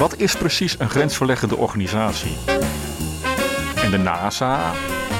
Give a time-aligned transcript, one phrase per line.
[0.00, 2.36] Wat is precies een grensverleggende organisatie?
[3.82, 4.72] En de NASA,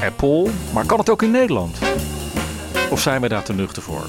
[0.03, 1.77] Apple, maar kan het ook in Nederland?
[2.89, 4.05] Of zijn we daar te nuchter voor?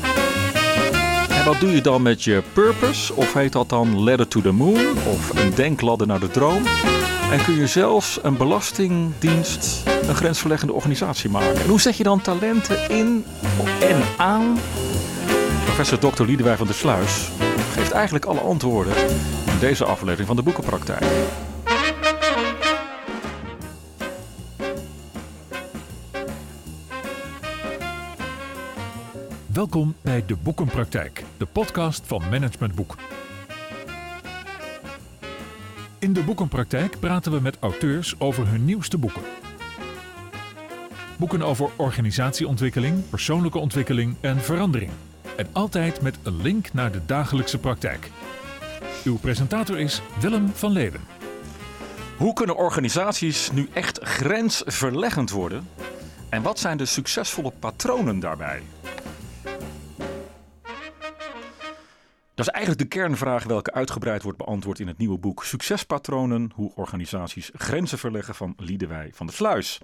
[1.29, 3.15] En wat doe je dan met je purpose?
[3.15, 4.97] Of heet dat dan ladder to the moon?
[5.07, 6.63] Of een denkladder naar de droom?
[7.33, 11.61] En kun je zelfs een belastingdienst een grensverleggende organisatie maken?
[11.61, 13.25] En hoe zet je dan talenten in
[13.81, 14.59] en aan?
[15.65, 16.25] Professor Dr.
[16.25, 17.29] Liedewij van der Sluis
[17.75, 18.95] geeft eigenlijk alle antwoorden
[19.63, 21.05] deze aflevering van de Boekenpraktijk.
[29.47, 32.97] Welkom bij de Boekenpraktijk, de podcast van Management Boek.
[35.99, 39.23] In de Boekenpraktijk praten we met auteurs over hun nieuwste boeken.
[41.17, 44.91] Boeken over organisatieontwikkeling, persoonlijke ontwikkeling en verandering.
[45.37, 48.11] En altijd met een link naar de dagelijkse praktijk.
[49.05, 51.01] Uw presentator is Willem van Leeuwen.
[52.17, 55.69] Hoe kunnen organisaties nu echt grensverleggend worden?
[56.29, 58.63] En wat zijn de succesvolle patronen daarbij?
[62.35, 66.73] Dat is eigenlijk de kernvraag welke uitgebreid wordt beantwoord in het nieuwe boek Succespatronen, hoe
[66.75, 69.81] organisaties grenzen verleggen van Liedewij van der Sluis.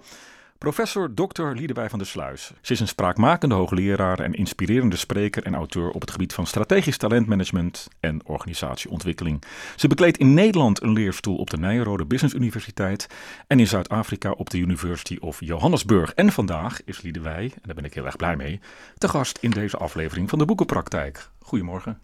[0.59, 1.43] Professor Dr.
[1.43, 2.51] Liedewij van der Sluis.
[2.61, 6.97] Ze is een spraakmakende hoogleraar en inspirerende spreker en auteur op het gebied van strategisch
[6.97, 9.43] talentmanagement en organisatieontwikkeling.
[9.75, 13.07] Ze bekleedt in Nederland een leerstoel op de Nijrode Business Universiteit
[13.47, 16.13] en in Zuid-Afrika op de University of Johannesburg.
[16.13, 18.59] En vandaag is Liedewij, en daar ben ik heel erg blij mee,
[18.97, 21.29] te gast in deze aflevering van de Boekenpraktijk.
[21.39, 21.99] Goedemorgen.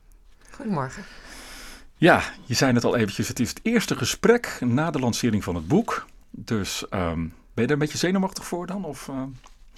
[0.52, 1.04] Goedemorgen.
[1.96, 5.56] Ja, je zei het al eventjes, het is het eerste gesprek na de lancering van
[5.56, 6.06] het boek.
[6.32, 8.86] Dus um, ben je er een beetje zenuwachtig voor dan?
[8.86, 9.24] Of, uh...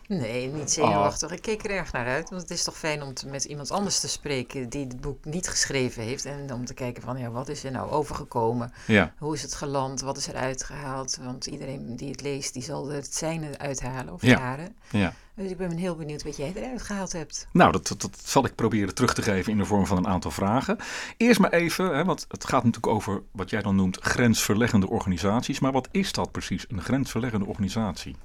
[0.08, 1.30] Nee, niet zenuwachtig.
[1.30, 1.36] Oh.
[1.36, 3.72] Ik keek er erg naar uit, want het is toch fijn om te, met iemand
[3.72, 6.26] anders te spreken die het boek niet geschreven heeft.
[6.26, 8.74] En om te kijken van, ja, wat is er nou overgekomen?
[8.86, 9.14] Ja.
[9.18, 10.02] Hoe is het geland?
[10.02, 11.20] Wat is er uitgehaald?
[11.22, 14.38] Want iedereen die het leest, die zal het zijne uithalen of ja.
[14.38, 14.76] jaren.
[14.90, 15.14] Ja.
[15.36, 17.48] Dus ik ben heel benieuwd wat jij eruit gehaald hebt.
[17.52, 20.08] Nou, dat, dat, dat, zal ik proberen terug te geven in de vorm van een
[20.08, 20.78] aantal vragen.
[21.18, 25.60] Eerst maar even, hè, want het gaat natuurlijk over wat jij dan noemt grensverleggende organisaties.
[25.60, 28.16] Maar wat is dat precies, een grensverleggende organisatie?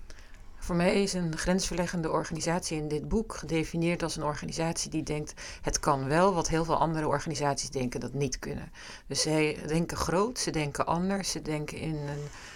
[0.62, 5.34] Voor mij is een grensverleggende organisatie in dit boek gedefinieerd als een organisatie die denkt
[5.62, 8.72] het kan wel, wat heel veel andere organisaties denken dat niet kunnen.
[9.06, 11.99] Dus zij denken groot, ze denken anders, ze denken in,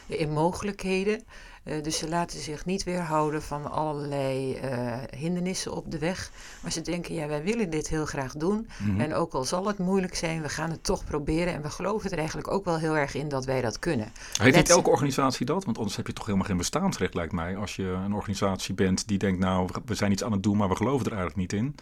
[0.07, 1.25] in mogelijkheden.
[1.69, 6.31] Uh, dus ze laten zich niet weerhouden van allerlei uh, hindernissen op de weg.
[6.63, 8.69] Maar ze denken, ja, wij willen dit heel graag doen.
[8.79, 9.01] Mm -hmm.
[9.01, 11.55] En ook al zal het moeilijk zijn, we gaan het toch proberen.
[11.55, 14.13] En we geloven er eigenlijk ook wel heel erg in dat wij dat kunnen.
[14.33, 15.65] Heeft niet elke organisatie dat?
[15.65, 17.57] Want anders heb je toch helemaal geen bestaansrecht, lijkt mij.
[17.57, 20.69] Als je een organisatie bent die denkt, nou, we zijn iets aan het doen, maar
[20.69, 21.75] we geloven er eigenlijk niet in.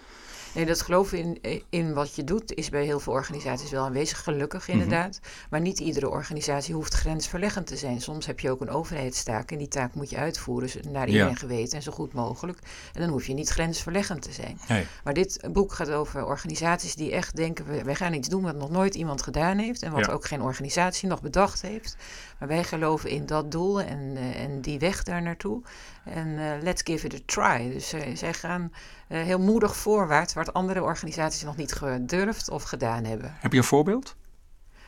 [0.55, 4.23] Nee, dat geloven in, in wat je doet is bij heel veel organisaties wel aanwezig,
[4.23, 5.19] gelukkig inderdaad.
[5.21, 5.47] Mm -hmm.
[5.51, 8.01] Maar niet iedere organisatie hoeft grensverleggend te zijn.
[8.01, 11.35] Soms heb je ook een overheidstaak en die taak moet je uitvoeren naar iedereen ja.
[11.35, 12.59] geweten en zo goed mogelijk.
[12.93, 14.59] En dan hoef je niet grensverleggend te zijn.
[15.05, 18.71] Maar dit boek gaat over organisaties die echt denken, wij gaan iets doen wat nog
[18.71, 20.13] nooit iemand gedaan heeft en wat Ja.
[20.13, 21.97] ook geen organisatie nog bedacht heeft.
[22.39, 25.63] Maar wij geloven in dat doel en, uh, en die weg daar naartoe.
[26.05, 27.71] En uh, let's give it a try.
[27.73, 28.73] Dus uh, zij gaan
[29.17, 33.37] heel moedig voorwaarts, wat andere organisaties nog niet gedurfd of gedaan hebben.
[33.39, 34.17] Heb je een voorbeeld?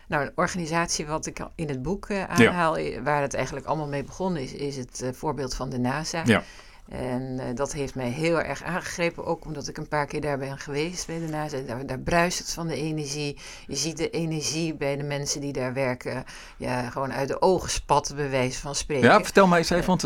[0.08, 3.02] Nou, een organisatie wat ik in het boek aanhaal, ja.
[3.02, 6.22] waar het eigenlijk allemaal mee begonnen is, is het voorbeeld van de NASA.
[6.24, 6.42] Ja.
[6.88, 10.38] En uh, dat heeft mij heel erg aangegrepen, ook omdat ik een paar keer daar
[10.38, 11.58] ben geweest bij de NASA.
[11.66, 13.38] Daar, daar bruist het van de energie.
[13.66, 16.24] Je ziet de energie bij de mensen die daar werken,
[16.56, 19.08] ja, gewoon uit de ogen spatten, bij wijze van spreken.
[19.08, 20.02] Ja, vertel mij eens even, want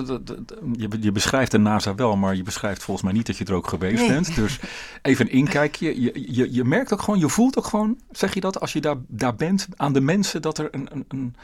[0.77, 3.55] je, je beschrijft de NASA wel, maar je beschrijft volgens mij niet dat je er
[3.55, 4.09] ook geweest Nee.
[4.09, 4.35] bent.
[4.35, 4.61] Dus
[5.03, 6.01] even een inkijkje.
[6.03, 8.81] Je, je, je merkt ook gewoon, je voelt ook gewoon, zeg je dat, als je
[8.81, 11.37] daar, daar bent, aan de mensen, dat er een, een, een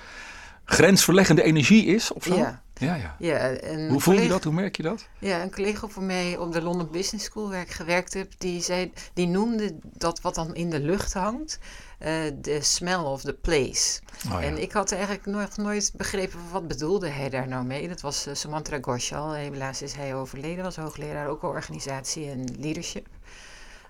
[0.64, 2.36] grensverleggende energie is of zo?
[2.36, 2.64] Ja.
[2.78, 3.16] Ja, ja.
[3.18, 3.56] Ja,
[3.88, 4.44] Hoe voel je dat?
[4.44, 5.08] Hoe merk je dat?
[5.18, 8.62] Ja, een collega van mij op de London Business School, waar ik gewerkt heb, die,
[8.62, 11.58] zei, die noemde dat wat dan in de lucht hangt,
[11.98, 14.00] eh, de smell of the place.
[14.26, 14.42] Oh, ja.
[14.42, 17.88] En ik had eigenlijk nog nooit begrepen wat bedoelde hij daar nou mee.
[17.88, 23.06] Dat was uh, Samantra Ghoshal, helaas is hij overleden, was hoogleraar ook organisatie en leadership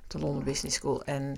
[0.04, 1.04] op de London Business School.
[1.04, 1.36] En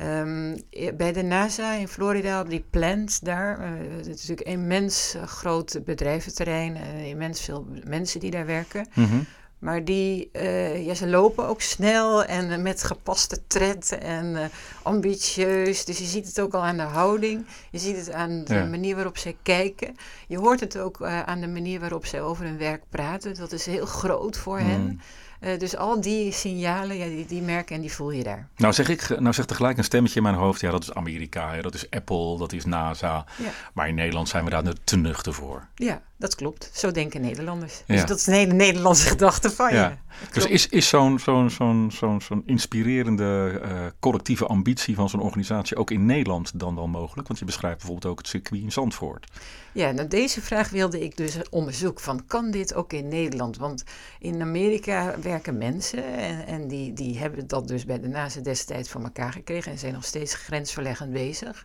[0.00, 0.56] um,
[0.96, 5.14] bij de NASA in Florida, op die plant daar, uh, het is natuurlijk een immens
[5.16, 8.86] uh, groot bedrijventerrein, uh, immens veel mensen die daar werken.
[8.94, 9.26] Mm -hmm.
[9.58, 14.50] Maar die, uh, ja, ze lopen ook snel en met gepaste tred en
[14.82, 15.84] ambitieus.
[15.84, 17.46] Dus je ziet het ook al aan de houding.
[17.70, 18.64] Je ziet het aan de Ja.
[18.64, 19.96] manier waarop zij kijken.
[20.26, 23.34] Je hoort het ook aan de manier waarop zij over hun werk praten.
[23.34, 24.66] Dat is heel groot voor Mm.
[24.68, 25.00] hen.
[25.40, 28.48] Uh, dus al die signalen, ja, die, die merken en die voel je daar.
[28.56, 30.60] Nou zeg ik, nou zegt er gelijk een stemmetje in mijn hoofd.
[30.60, 33.24] Ja, dat is Amerika, ja, dat is Apple, dat is NASA.
[33.38, 33.50] Ja.
[33.74, 35.66] Maar in Nederland zijn we daar te nuchter voor.
[35.74, 36.70] Ja, dat klopt.
[36.72, 37.82] Zo denken Nederlanders.
[37.86, 39.90] Dus dat is een hele Nederlandse gedachte van je.
[40.32, 45.76] Dus is, is zo'n zo'n zo'n zo'n zo'n inspirerende uh, collectieve ambitie van zo'n organisatie
[45.76, 47.28] ook in Nederland dan wel mogelijk?
[47.28, 49.26] Want je beschrijft bijvoorbeeld ook het circuit in Zandvoort.
[49.72, 52.04] Ja, nou deze vraag wilde ik dus onderzoeken.
[52.04, 53.56] Van, kan dit ook in Nederland?
[53.56, 53.84] Want
[54.18, 58.90] in Amerika werken mensen en, en die, die hebben dat dus bij de NASA destijds
[58.90, 61.64] voor elkaar gekregen en zijn nog steeds grensverleggend bezig.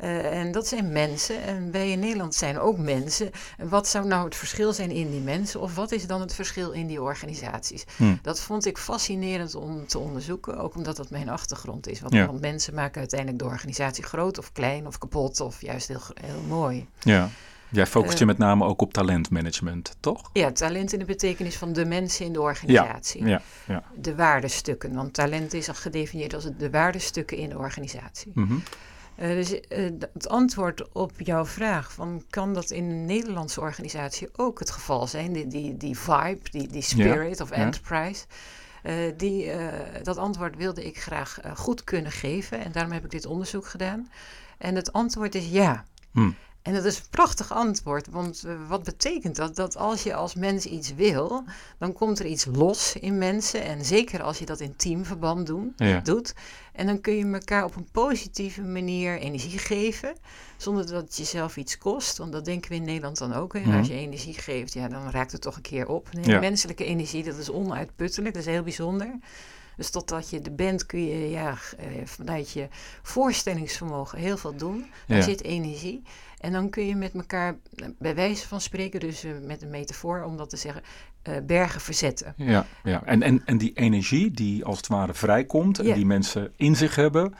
[0.00, 1.42] Uh, en dat zijn mensen.
[1.42, 3.30] En wij in Nederland zijn ook mensen.
[3.56, 5.60] En wat zou nou het verschil zijn in die mensen?
[5.60, 7.84] Of wat is dan het verschil in die organisaties?
[7.96, 8.16] Hm.
[8.22, 10.58] Dat vond ik fascinerend om te onderzoeken.
[10.58, 12.00] Ook omdat dat mijn achtergrond is.
[12.00, 15.40] Want, want, mensen maken uiteindelijk de organisatie groot of klein of kapot.
[15.40, 16.86] Of juist heel, heel mooi.
[16.98, 17.28] Ja.
[17.70, 20.30] Jij focust je uh, met name ook op talentmanagement, toch?
[20.32, 23.26] Ja, talent in de betekenis van de mensen in de organisatie.
[23.26, 24.94] Ja, ja, De waardestukken.
[24.94, 28.32] Want talent is al gedefinieerd als de waardestukken in de organisatie.
[28.34, 28.62] Mm -hmm.
[29.20, 29.60] Uh, dus uh,
[30.12, 35.06] het antwoord op jouw vraag: van, kan dat in een Nederlandse organisatie ook het geval
[35.06, 35.32] zijn?
[35.32, 38.24] Die, die, die vibe, die, die spirit of enterprise.
[38.82, 39.50] Uh, die,
[40.02, 44.10] dat antwoord wilde ik graag goed kunnen geven en daarom heb ik dit onderzoek gedaan.
[44.58, 45.84] En het antwoord is ja.
[46.12, 46.30] Hm.
[46.68, 49.56] En dat is een prachtig antwoord, want uh, wat betekent dat?
[49.56, 51.44] Dat als je als mens iets wil,
[51.78, 53.62] dan komt er iets los in mensen.
[53.62, 56.00] En zeker als je dat in teamverband doen, ja.
[56.00, 56.34] doet.
[56.72, 60.14] En dan kun je elkaar op een positieve manier energie geven,
[60.56, 62.18] zonder dat het jezelf iets kost.
[62.18, 63.52] Want dat denken we in Nederland dan ook.
[63.52, 63.60] Hè?
[63.60, 63.76] Mm.
[63.76, 66.08] Als je energie geeft, ja, dan raakt het toch een keer op.
[66.12, 66.40] Nee, ja.
[66.40, 69.18] Menselijke energie, dat is onuitputtelijk, dat is heel bijzonder.
[69.76, 71.58] Dus totdat je er bent kun je ja,
[72.04, 72.68] vanuit je
[73.02, 74.86] voorstellingsvermogen heel veel doen.
[75.06, 75.24] Daar ja.
[75.24, 76.02] zit energie.
[76.38, 77.56] En dan kun je met elkaar,
[77.98, 80.82] bij wijze van spreken, dus uh, met een metafoor om dat te zeggen,
[81.28, 82.34] uh, bergen verzetten.
[82.36, 83.04] Ja, ja.
[83.04, 86.94] En, en, en die energie die als het ware vrijkomt en die mensen in zich
[86.94, 87.34] hebben,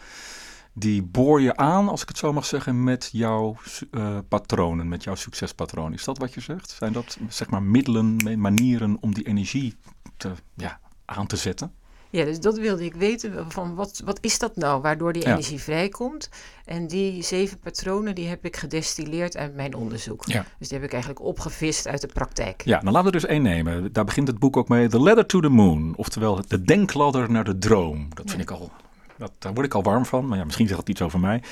[0.73, 3.57] die boor je aan, als ik het zo mag zeggen, met jouw
[3.91, 5.93] uh, patronen, met jouw succespatroon.
[5.93, 6.71] Is dat wat je zegt?
[6.71, 9.77] Zijn dat zeg maar middelen, manieren om die energie
[10.17, 11.73] te, ja, aan te zetten?
[12.11, 13.51] Ja, dus dat wilde ik weten.
[13.51, 16.29] Van wat, wat is dat nou waardoor die energie vrijkomt?
[16.65, 20.25] En die zeven patronen die heb ik gedestilleerd uit mijn onderzoek.
[20.27, 20.45] Ja.
[20.59, 22.63] Dus die heb ik eigenlijk opgevist uit de praktijk.
[22.65, 23.93] Ja, dan laten we dus één nemen.
[23.93, 24.89] Daar begint het boek ook mee.
[24.89, 25.93] The Ladder to the Moon.
[25.97, 28.09] Oftewel de denkladder naar de droom.
[28.15, 28.71] Dat vind ik al...
[29.17, 30.27] Dat, daar word ik al warm van.
[30.27, 31.43] Maar ja, misschien zegt het iets over mij.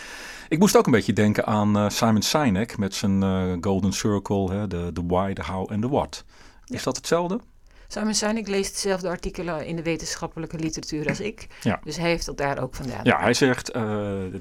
[0.48, 4.52] Ik moest ook een beetje denken aan uh, Simon Sinek met zijn uh, Golden Circle.
[4.52, 6.24] Hè, de, de why, de how en de what.
[6.66, 7.40] Is dat hetzelfde?
[7.88, 11.46] Simon Sinek leest dezelfde artikelen in de wetenschappelijke literatuur als ik.
[11.62, 11.80] Ja.
[11.84, 13.00] Dus hij heeft dat daar ook vandaan.
[13.02, 13.82] Ja, hij zegt uh,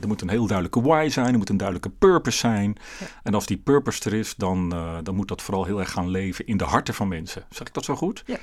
[0.02, 2.76] er moet een heel duidelijke why zijn, er moet een duidelijke purpose zijn.
[3.00, 3.06] Ja.
[3.24, 6.10] En als die purpose er is, dan, uh, dan moet dat vooral heel erg gaan
[6.10, 7.46] leven in de harten van mensen.
[7.50, 8.24] Zeg ik dat zo goed?
[8.26, 8.38] Ja.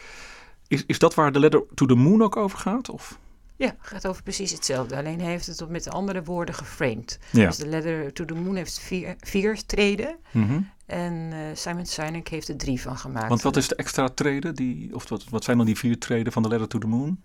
[0.69, 2.91] Is, is dat waar de letter to the moon ook over gaat?
[2.91, 3.19] Of?
[3.57, 4.97] Ja, het gaat over precies hetzelfde.
[4.97, 7.19] Alleen hij heeft het met andere woorden geframed.
[7.31, 7.47] Ja.
[7.47, 10.17] Dus de letter to the moon heeft vier, vier treden.
[10.31, 10.71] Mm -hmm.
[10.87, 13.29] En uh, Simon Sinek heeft er drie van gemaakt.
[13.29, 14.55] Want wat is de extra treden?
[14.55, 17.21] Die, of wat, wat zijn dan die vier treden van de letter to the moon?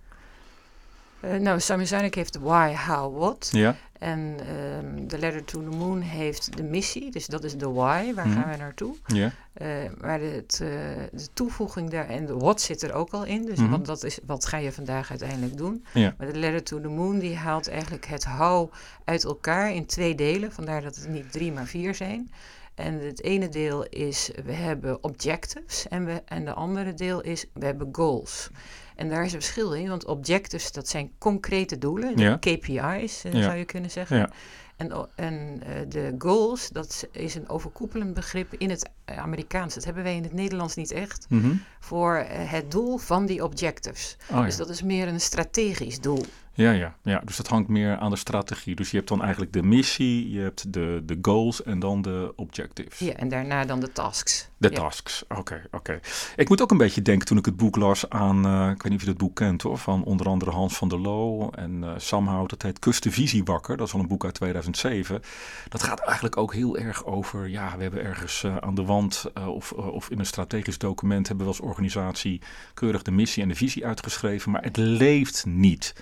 [1.28, 3.50] Uh, nou, Simon Sinek heeft de why, how, what.
[3.52, 3.76] Ja.
[4.00, 4.38] En
[4.78, 8.28] um, de Letter to the Moon heeft de missie, dus dat is de why, waar
[8.28, 8.34] mm.
[8.34, 8.96] gaan we naartoe?
[9.06, 9.32] Ja.
[9.62, 9.68] Uh,
[10.02, 10.70] maar het, uh,
[11.12, 13.72] de toevoeging daar en de what zit er ook al in, dus mm -hmm.
[13.72, 15.86] want dat is wat ga je vandaag uiteindelijk doen.
[15.94, 16.14] Ja.
[16.18, 18.72] Maar de Letter to the Moon die haalt eigenlijk het how
[19.04, 22.32] uit elkaar in twee delen, vandaar dat het niet drie maar vier zijn.
[22.76, 27.46] En het ene deel is, we hebben objectives en, we, en de andere deel is,
[27.54, 28.50] we hebben goals.
[28.98, 32.38] En daar is een verschil in, want objectives, dat zijn concrete doelen, ja.
[32.38, 33.42] KPI's uh, ja.
[33.42, 34.18] zou je kunnen zeggen.
[34.18, 34.30] Ja.
[34.76, 39.74] En, en uh, de goals, dat is een overkoepelend begrip in het Amerikaans.
[39.74, 41.26] Dat hebben wij in het Nederlands niet echt.
[41.30, 41.62] Mm -hmm.
[41.80, 44.18] Voor uh, het doel van die objectives.
[44.32, 46.26] Oh, dus dat is meer een strategisch doel.
[46.58, 48.76] Ja, ja, ja, dus dat hangt meer aan de strategie.
[48.76, 52.34] Dus je hebt dan eigenlijk de missie, je hebt de, de goals en dan de
[52.36, 53.00] objectives.
[53.00, 54.50] Ja, en daarna dan de tasks.
[54.58, 54.76] De ja.
[54.76, 55.78] tasks, oké, okay, oké.
[55.78, 56.00] Okay.
[56.36, 58.92] Ik moet ook een beetje denken toen ik het boek las aan, uh, ik weet
[58.92, 61.84] niet of je het boek kent hoor, van onder andere Hans van der Loo en
[61.84, 62.50] uh, Sam Hout.
[62.50, 65.22] Dat heet Kust de Visie wakker, dat is al een boek uit 2007.
[65.70, 69.26] Dat gaat eigenlijk ook heel erg over, ja, we hebben ergens uh, aan de wand
[69.48, 72.42] of, of in een strategisch document hebben we als organisatie
[72.74, 75.94] keurig de missie en de visie uitgeschreven, maar het leeft niet.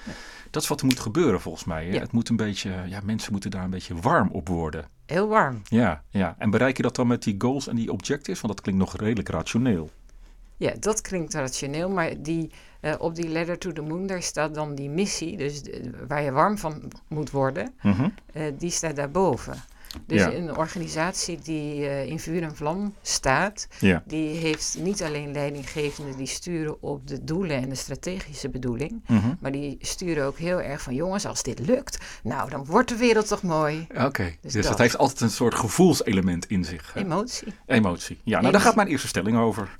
[0.56, 1.92] Dat is wat er moet gebeuren volgens mij.
[1.92, 2.00] Ja.
[2.00, 4.88] Het moet een beetje, ja, mensen moeten daar een beetje warm op worden.
[5.06, 5.62] Heel warm.
[5.64, 6.36] Ja, ja.
[6.38, 8.42] En bereik je dat dan met die goals en die objectives?
[8.42, 9.90] Want dat klinkt nog redelijk rationeel.
[10.58, 14.54] Ja, dat klinkt rationeel, maar die, uh, op die Letter to the Moon, daar staat
[14.54, 18.14] dan die missie, dus de, waar je warm van moet worden, mm -hmm.
[18.34, 19.54] uh, die staat daarboven.
[20.06, 20.34] Dus Ja.
[20.34, 24.04] een organisatie die eh, in vuur en vlam staat, Ja.
[24.08, 29.34] die heeft niet alleen leidinggevenden die sturen op de doelen en de strategische bedoeling, Mhm.
[29.40, 32.96] maar die sturen ook heel erg van jongens, als dit lukt, nou dan wordt de
[32.98, 33.88] wereld toch mooi.
[33.98, 34.78] Oké, Dus dus, dat dat.
[34.78, 36.94] heeft altijd een soort gevoelselement in zich.
[36.94, 37.00] hè?
[37.00, 37.54] Emotie.
[37.66, 38.18] Emotie.
[38.24, 39.76] Ja, nou daar gaat mijn eerste stelling over.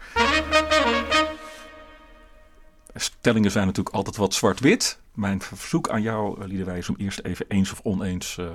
[2.96, 5.00] Stellingen zijn natuurlijk altijd wat zwart-wit.
[5.14, 8.46] Mijn verzoek aan jou, eh, Liedewij, is om eerst even eens of oneens eh,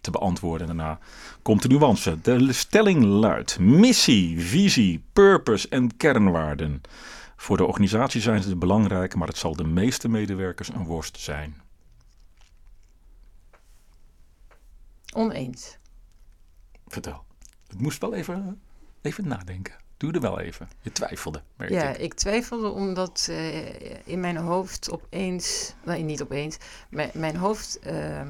[0.00, 0.68] te beantwoorden.
[0.68, 0.98] En daarna
[1.42, 2.20] komt de nuance.
[2.20, 6.80] De stelling luidt: missie, visie, purpose en kernwaarden.
[7.36, 11.60] Voor de organisatie zijn ze belangrijk, maar het zal de meeste medewerkers een worst zijn.
[15.14, 15.76] Oneens.
[16.86, 17.24] Vertel.
[17.68, 18.60] Het moest wel even,
[19.02, 19.74] even nadenken.
[19.96, 20.68] Doe er wel even.
[20.80, 21.98] Je twijfelde, merk Ja, ik.
[21.98, 26.56] ik twijfelde omdat eh, in mijn hoofd opeens, nee niet opeens,
[26.90, 28.28] mijn, mijn hoofd ehm,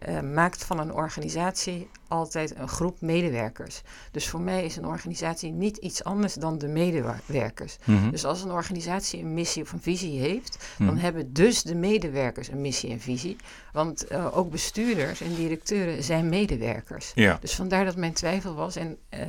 [0.00, 3.82] eh, maakt van een organisatie altijd een groep medewerkers.
[4.10, 7.76] Dus voor mij is een organisatie niet iets anders dan de medewerkers.
[7.84, 8.10] Mhm.
[8.10, 10.88] Dus als een organisatie een missie of een visie heeft, Mhm.
[10.88, 13.36] dan hebben dus de medewerkers een missie en visie.
[13.72, 17.12] Want eh, ook bestuurders en directeuren zijn medewerkers.
[17.14, 17.38] Ja.
[17.40, 18.76] Dus vandaar dat mijn twijfel was.
[18.76, 19.20] En eh,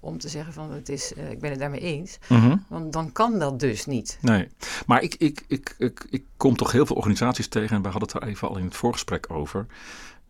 [0.00, 2.18] om te zeggen van het is, ik ben het daarmee eens.
[2.28, 2.56] Mhm.
[2.68, 4.18] Want dan kan dat dus niet.
[4.20, 4.48] Nee,
[4.86, 7.76] maar ik, ik, ik, ik, ik kom toch heel veel organisaties tegen.
[7.76, 9.66] En we hadden het er even al in het voorgesprek over.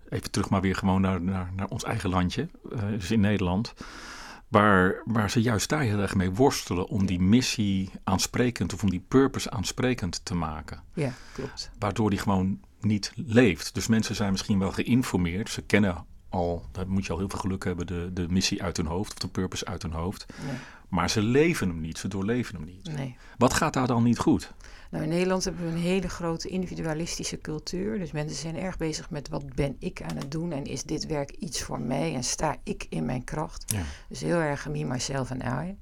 [0.08, 2.48] Even terug maar weer gewoon naar, naar, naar ons eigen landje.
[2.72, 3.74] eh, dus in Nederland.
[4.48, 8.90] Waar, waar ze juist daar heel erg mee worstelen om die missie aansprekend of om
[8.90, 10.82] die purpose aansprekend te maken.
[10.94, 11.70] Ja, klopt.
[11.78, 13.74] Waardoor die gewoon niet leeft.
[13.74, 15.50] Dus mensen zijn misschien wel geïnformeerd.
[15.50, 18.76] Ze kennen al, daar moet je al heel veel geluk hebben, de, de missie uit
[18.76, 20.26] hun hoofd of de purpose uit hun hoofd.
[20.46, 20.56] Nee,
[20.88, 22.92] Maar ze leven hem niet, ze doorleven hem niet.
[22.96, 23.16] nee.
[23.36, 24.52] Wat gaat daar dan niet goed?
[24.90, 27.98] Nou, in Nederland hebben we een hele grote individualistische cultuur.
[27.98, 31.06] Dus mensen zijn erg bezig met wat ben ik aan het doen en is dit
[31.06, 33.72] werk iets voor mij en sta ik in mijn kracht.
[33.72, 33.82] Ja.
[34.08, 35.78] Dus heel erg me, myself en I.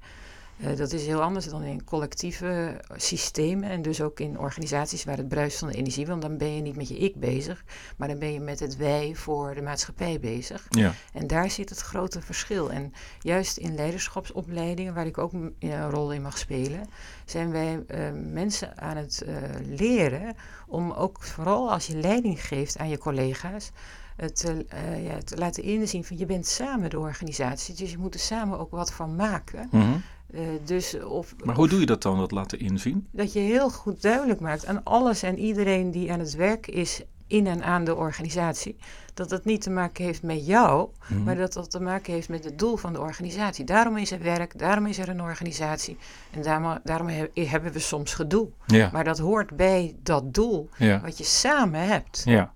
[0.57, 5.17] Eh, dat is heel anders dan in collectieve systemen en dus ook in organisaties waar
[5.17, 6.07] het bruist van de energie.
[6.07, 7.63] Want dan ben je niet met je ik bezig,
[7.97, 10.65] maar dan ben je met het wij voor de maatschappij bezig.
[10.69, 10.93] Ja.
[11.13, 12.71] En daar zit het grote verschil.
[12.71, 16.87] En juist in leiderschapsopleidingen, waar ik ook een rol in mag spelen,
[17.25, 17.99] zijn wij eh,
[18.31, 19.35] mensen aan het eh,
[19.65, 20.35] leren
[20.67, 23.71] om ook vooral als je leiding geeft aan je collega's.
[24.15, 27.97] Het, te, eh, ja, te laten inzien van je bent samen de organisatie, dus je
[27.97, 29.67] moet er samen ook wat van maken.
[29.71, 29.97] Mhm.
[30.33, 33.07] Eh, dus of, Maar hoe doe je dat dan, dat laten inzien?
[33.11, 37.01] dat je heel goed duidelijk maakt aan alles en iedereen die aan het werk is
[37.27, 38.75] in en aan de organisatie,
[39.13, 41.23] dat dat niet te maken heeft met jou, Mhm.
[41.23, 43.65] maar dat dat te maken heeft met het doel van de organisatie.
[43.65, 45.97] Daarom is er werk, daarom is er een organisatie
[46.31, 48.49] en daarom, daarom he- hebben we soms gedoe.
[48.65, 48.89] Ja.
[48.93, 51.01] Maar dat hoort bij dat doel Ja.
[51.01, 52.21] wat je samen hebt.
[52.25, 52.53] ja.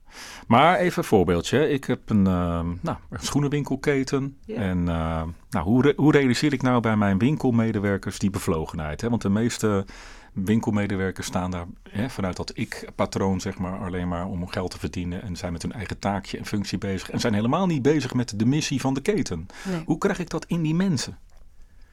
[0.48, 1.70] Maar even een voorbeeldje.
[1.70, 4.38] Ik heb een, ehm, nou, een schoenenwinkelketen.
[4.48, 9.01] En ehm, nou, hoe, re- hoe realiseer ik nou bij mijn winkelmedewerkers die bevlogenheid?
[9.01, 9.10] Hè?
[9.10, 9.86] Want de meeste
[10.34, 15.22] winkelmedewerkers staan daar hè, vanuit dat ik-patroon, zeg maar, alleen maar om geld te verdienen.
[15.22, 17.10] En zijn met hun eigen taakje en functie bezig.
[17.10, 19.48] En zijn helemaal niet bezig met de missie van de keten.
[19.70, 19.82] Nee.
[19.86, 21.18] Hoe krijg ik dat in die mensen?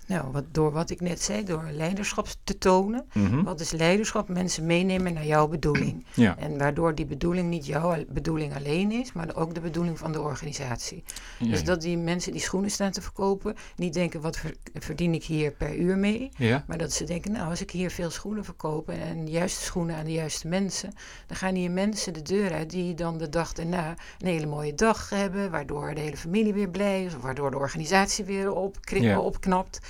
[0.08, 3.04] Nou, wat, door wat ik net zei, door leiderschap te tonen.
[3.14, 3.42] Mhm.
[3.42, 4.28] Wat is leiderschap?
[4.28, 6.06] Mensen meenemen naar jouw bedoeling.
[6.14, 6.36] Ja.
[6.38, 10.20] En waardoor die bedoeling niet jouw bedoeling alleen is, maar ook de bedoeling van de
[10.20, 11.02] organisatie.
[11.38, 15.24] Dus dat die mensen die schoenen staan te verkopen, niet denken wat ver- verdien ik
[15.24, 16.28] hier per uur mee.
[16.36, 16.64] Ja.
[16.66, 19.64] Maar dat ze denken, nou als ik hier veel schoenen verkoop en, en de juiste
[19.64, 20.92] schoenen aan de juiste mensen,
[21.26, 24.74] dan gaan hier mensen de deur uit die dan de dag daarna een hele mooie
[24.74, 28.52] dag hebben, waardoor de hele familie weer blij is, of waardoor de organisatie weer
[28.86, 29.20] Ja.
[29.20, 29.80] opknapt.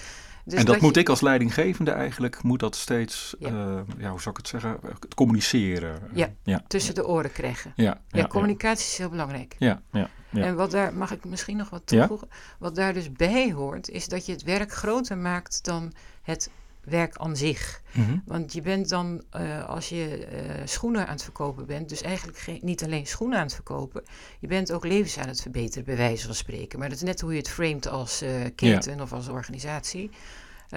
[0.48, 3.48] Dus en dat, moet je- ik als leidinggevende eigenlijk, moet dat steeds, Ja.
[3.48, 6.00] ja, ja hoe zou ik het zeggen, het communiceren.
[6.12, 6.28] Ja.
[6.42, 6.64] ja.
[6.66, 7.72] tussen de oren krijgen.
[7.76, 9.56] Ja, Ja, communicatie is heel belangrijk.
[9.58, 10.42] Ja, ja, ja.
[10.44, 12.28] En wat daar, mag ik misschien nog wat toevoegen?
[12.58, 16.50] Wat daar dus bij hoort, is dat je het werk groter maakt dan het
[16.88, 17.82] werk aan zich.
[17.92, 18.18] Mhm.
[18.24, 22.38] Want je bent dan, eh, als je eh, schoenen aan het verkopen bent, dus eigenlijk
[22.38, 24.02] geen, niet alleen schoenen aan het verkopen,
[24.38, 26.78] je bent ook levens aan het verbeteren, bij wijze van spreken.
[26.78, 30.10] Maar dat is net hoe je het framet als eh, keten of als organisatie.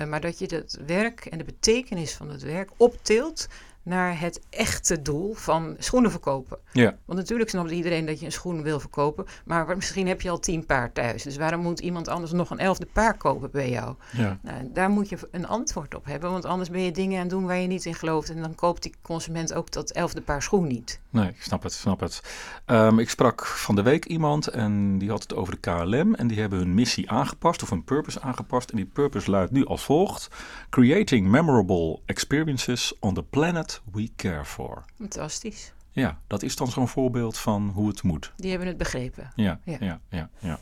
[0.07, 3.47] Maar dat je het werk en de betekenis van het werk optilt
[3.83, 6.57] naar het echte doel van schoenen verkopen.
[6.71, 10.29] Ja, Want natuurlijk snapt iedereen dat je een schoen wil verkopen, maar misschien heb je
[10.29, 11.23] al tien paar thuis.
[11.23, 13.95] Dus waarom moet iemand anders nog een elfde paar kopen bij jou?
[14.11, 14.39] ja.
[14.41, 17.29] Nou, daar moet je een antwoord op hebben, want anders ben je dingen aan het
[17.29, 18.29] doen waar je niet in gelooft.
[18.29, 20.99] En dan koopt die consument ook dat elfde paar schoen niet.
[21.09, 22.21] Nee, ik snap het, snap het.
[22.65, 26.15] Ehm, ik sprak van de week iemand en die had het over de KLM.
[26.15, 28.69] En die hebben hun missie aangepast of hun purpose aangepast.
[28.69, 30.27] En die purpose luidt nu als volgt.
[30.69, 34.85] Creating memorable experiences on the planet we care for.
[34.97, 35.73] Fantastisch.
[35.91, 38.31] Ja, dat is dan zo'n voorbeeld van hoe het moet.
[38.35, 39.31] Die hebben het begrepen.
[39.35, 39.99] Ja, ja, Ja.
[40.09, 40.59] ja, ja.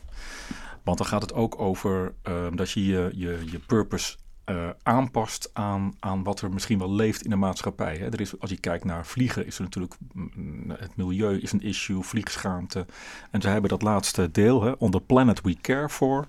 [0.83, 5.49] Want dan gaat het ook over ehm, dat je je, je, je purpose eh, aanpast
[5.53, 7.97] aan, aan wat er misschien wel leeft in de maatschappij.
[7.97, 8.05] Hè.
[8.05, 11.61] Er is, als je kijkt naar vliegen, is er natuurlijk mm, het milieu is een
[11.61, 12.85] issue, vliegschaamte.
[13.31, 16.27] En ze hebben dat laatste deel, hè, On the Planet We Care For,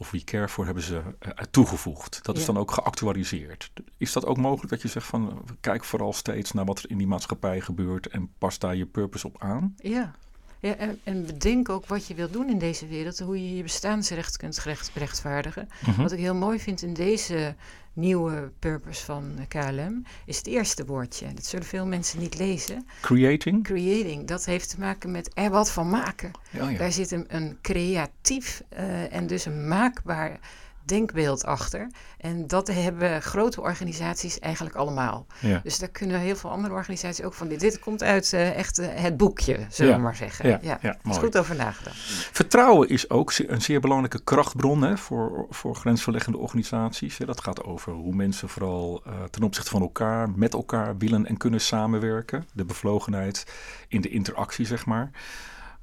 [0.00, 2.18] of We Care For, hebben ze eh, toegevoegd.
[2.24, 2.52] Dat is Ja.
[2.52, 3.70] dan ook geactualiseerd.
[3.96, 6.98] Is dat ook mogelijk dat je zegt van, kijk vooral steeds naar wat er in
[6.98, 9.74] die maatschappij gebeurt en pas daar je purpose op aan?
[9.76, 10.14] Ja.
[10.60, 13.62] Ja, en, en bedenk ook wat je wilt doen in deze wereld, hoe je je
[13.62, 15.68] bestaansrecht kunt gerecht- rechtvaardigen.
[15.86, 16.02] Mhm.
[16.02, 17.54] Wat ik heel mooi vind in deze
[17.98, 21.34] nieuwe purpose van KLM, is het eerste woordje.
[21.34, 22.86] Dat zullen veel mensen niet lezen.
[23.00, 23.64] Creating?
[23.64, 26.30] Creating, dat heeft te maken met er wat van maken.
[26.50, 26.78] Ja, ja.
[26.78, 30.40] Daar zit een, een creatief eh, en dus een maakbaar
[30.88, 31.90] denkbeeld achter.
[32.18, 35.26] En dat hebben grote organisaties eigenlijk allemaal.
[35.40, 35.60] ja.
[35.62, 37.48] Dus daar kunnen heel veel andere organisaties ook van.
[37.48, 40.48] Dit, dit komt uit eh, echt eh, het boekje, zullen we maar zeggen.
[40.48, 41.96] ja, Ja, ja, is goed over nagedacht.
[42.32, 47.18] Vertrouwen is ook een zeer belangrijke krachtbron hè, voor, voor grensverleggende organisaties.
[47.18, 47.24] hè.
[47.24, 51.36] Dat gaat over hoe mensen vooral eh, ten opzichte van elkaar, met elkaar willen en
[51.36, 52.46] kunnen samenwerken.
[52.52, 53.46] De bevlogenheid
[53.88, 55.10] in de interactie, zeg maar.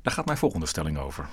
[0.02, 1.26] Daar gaat mijn volgende stelling over.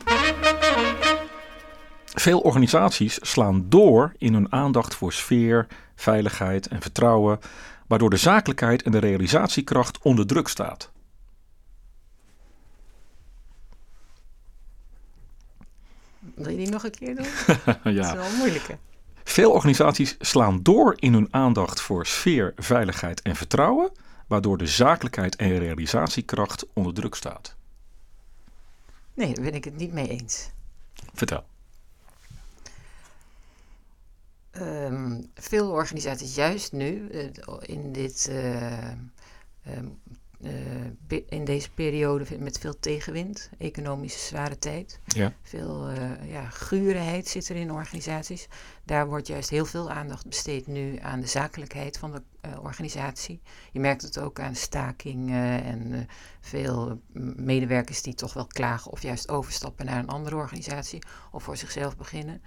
[2.14, 7.38] Veel organisaties slaan door in hun aandacht voor sfeer, veiligheid en vertrouwen,
[7.86, 10.90] waardoor de zakelijkheid en de realisatiekracht onder druk staat.
[16.34, 17.26] Wil je die nog een keer doen?
[17.64, 18.16] Dat is ja.
[18.16, 18.68] wel moeilijk.
[18.68, 18.74] hè?
[19.24, 23.92] Veel organisaties slaan door in hun aandacht voor sfeer, veiligheid en vertrouwen,
[24.26, 27.56] waardoor de zakelijkheid en realisatiekracht onder druk staat.
[29.14, 30.50] Nee, daar ben ik het niet mee eens.
[31.14, 31.44] Vertel.
[34.52, 37.26] Ehm, veel organisaties, juist nu, eh,
[37.60, 39.86] in, dit, eh, ehm,
[41.08, 45.32] eh, in deze periode met veel tegenwind, economische zware tijd, Ja.
[45.42, 45.90] veel
[46.26, 48.48] ja, guurheid zit er in organisaties.
[48.84, 52.22] Daar wordt juist heel veel aandacht besteed nu aan de zakelijkheid van de
[52.60, 53.40] organisatie.
[53.70, 56.08] Je merkt het ook aan stakingen en
[56.40, 57.00] veel
[57.36, 61.96] medewerkers die toch wel klagen of juist overstappen naar een andere organisatie of voor zichzelf
[61.96, 62.42] beginnen.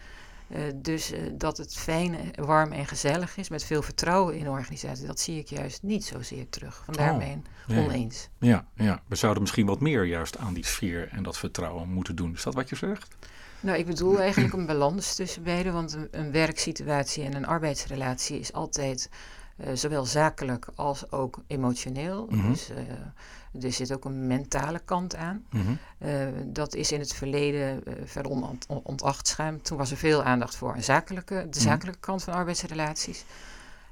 [0.47, 4.43] Eh, dus eh, dat het fijn, eh, warm en gezellig is met veel vertrouwen in
[4.43, 6.81] de organisatie, dat zie ik juist niet zozeer terug.
[6.85, 7.85] Vandaar Oh, mijn nee.
[7.85, 8.29] oneens.
[8.39, 12.15] Ja, ja, we zouden misschien wat meer juist aan die sfeer en dat vertrouwen moeten
[12.15, 12.33] doen.
[12.33, 13.15] Is dat wat je zegt?
[13.59, 18.39] Nou, ik bedoel eigenlijk een balans tussen beide, want een, een werksituatie en een arbeidsrelatie
[18.39, 19.09] is altijd
[19.73, 22.27] zowel zakelijk als ook emotioneel.
[22.29, 22.51] Mhm.
[22.51, 22.69] Dus
[23.61, 25.45] er zit ook een mentale kant aan.
[25.49, 25.61] Mhm.
[25.97, 26.11] Eh,
[26.45, 29.61] dat is in het verleden eh ver ont, ontacht schuim.
[29.61, 31.67] Toen was er veel aandacht voor een zakelijke, de Mhm.
[31.67, 33.25] zakelijke kant van arbeidsrelaties.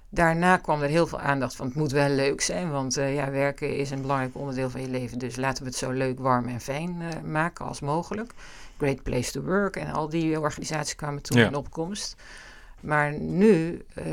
[0.09, 3.31] Daarna kwam er heel veel aandacht van het moet wel leuk zijn, want eh, ja,
[3.31, 5.19] werken is een belangrijk onderdeel van je leven.
[5.19, 8.31] Dus laten we het zo leuk, warm en fijn maken als mogelijk.
[8.77, 11.47] Great Place to Work en al die organisaties kwamen toen Ja.
[11.47, 12.15] in opkomst.
[12.83, 14.05] Maar nu eh,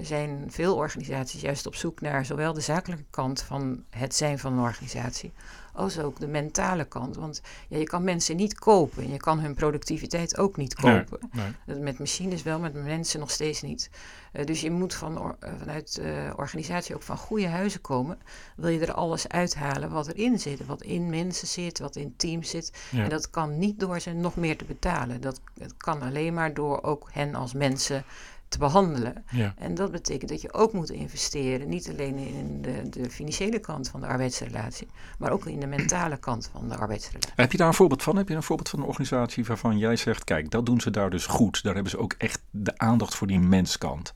[0.00, 4.52] zijn veel organisaties juist op zoek naar zowel de zakelijke kant van het zijn van
[4.52, 5.32] een organisatie,
[5.78, 7.16] als ook de mentale kant.
[7.16, 11.18] Want ja, je kan mensen niet kopen en je kan hun productiviteit ook niet kopen.
[11.32, 11.52] nee.
[11.66, 13.90] Dat Met machines wel, met mensen nog steeds niet.
[14.32, 18.18] Eh, dus je moet van, or- eh, vanuit eh organisatie ook van goede huizen komen.
[18.56, 22.50] Wil je er alles uithalen wat erin zit, wat in mensen zit, wat in teams
[22.50, 22.72] zit.
[22.90, 23.02] Ja.
[23.02, 25.20] En dat kan niet door ze nog meer te betalen.
[25.20, 28.04] Dat het kan alleen maar door ook hen als mensen
[28.48, 29.24] te behandelen.
[29.30, 29.54] Ja.
[29.58, 33.88] En dat betekent dat je ook moet investeren, niet alleen in de, de financiële kant
[33.88, 37.32] van de arbeidsrelatie, maar ook in de mentale kant van de arbeidsrelatie.
[37.34, 38.16] Heb je daar een voorbeeld van?
[38.16, 41.10] Heb je een voorbeeld van een organisatie waarvan jij zegt, kijk, dat doen ze daar
[41.10, 41.62] dus goed.
[41.62, 44.14] Daar hebben ze ook echt de aandacht voor die menskant.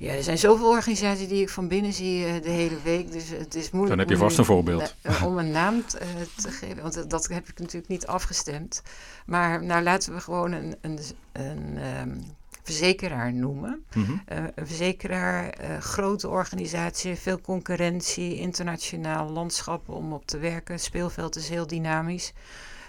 [0.00, 3.12] Ja, er zijn zoveel organisaties die ik van binnen zie eh, de hele week.
[3.12, 4.94] Dus het is moeilijk Dan heb je om vast een voorbeeld.
[5.02, 6.06] eh, om een naam eh,
[6.42, 8.82] te geven, want dat- heb ik natuurlijk niet afgestemd.
[9.26, 10.98] Maar nou laten we gewoon een, een,
[11.32, 12.16] een ehm,
[12.62, 13.84] verzekeraar noemen.
[13.94, 14.12] Mhm.
[14.26, 20.74] Eh, een verzekeraar, grote organisatie, veel concurrentie, internationaal landschap om op te werken.
[20.74, 22.32] Het speelveld is heel dynamisch.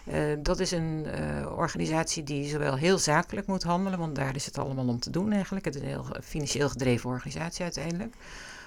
[0.03, 4.45] Eh, dat is een eh, organisatie die zowel heel zakelijk moet handelen, want daar is
[4.45, 5.65] het allemaal om te doen eigenlijk.
[5.65, 8.15] Het is een heel financieel gedreven organisatie uiteindelijk.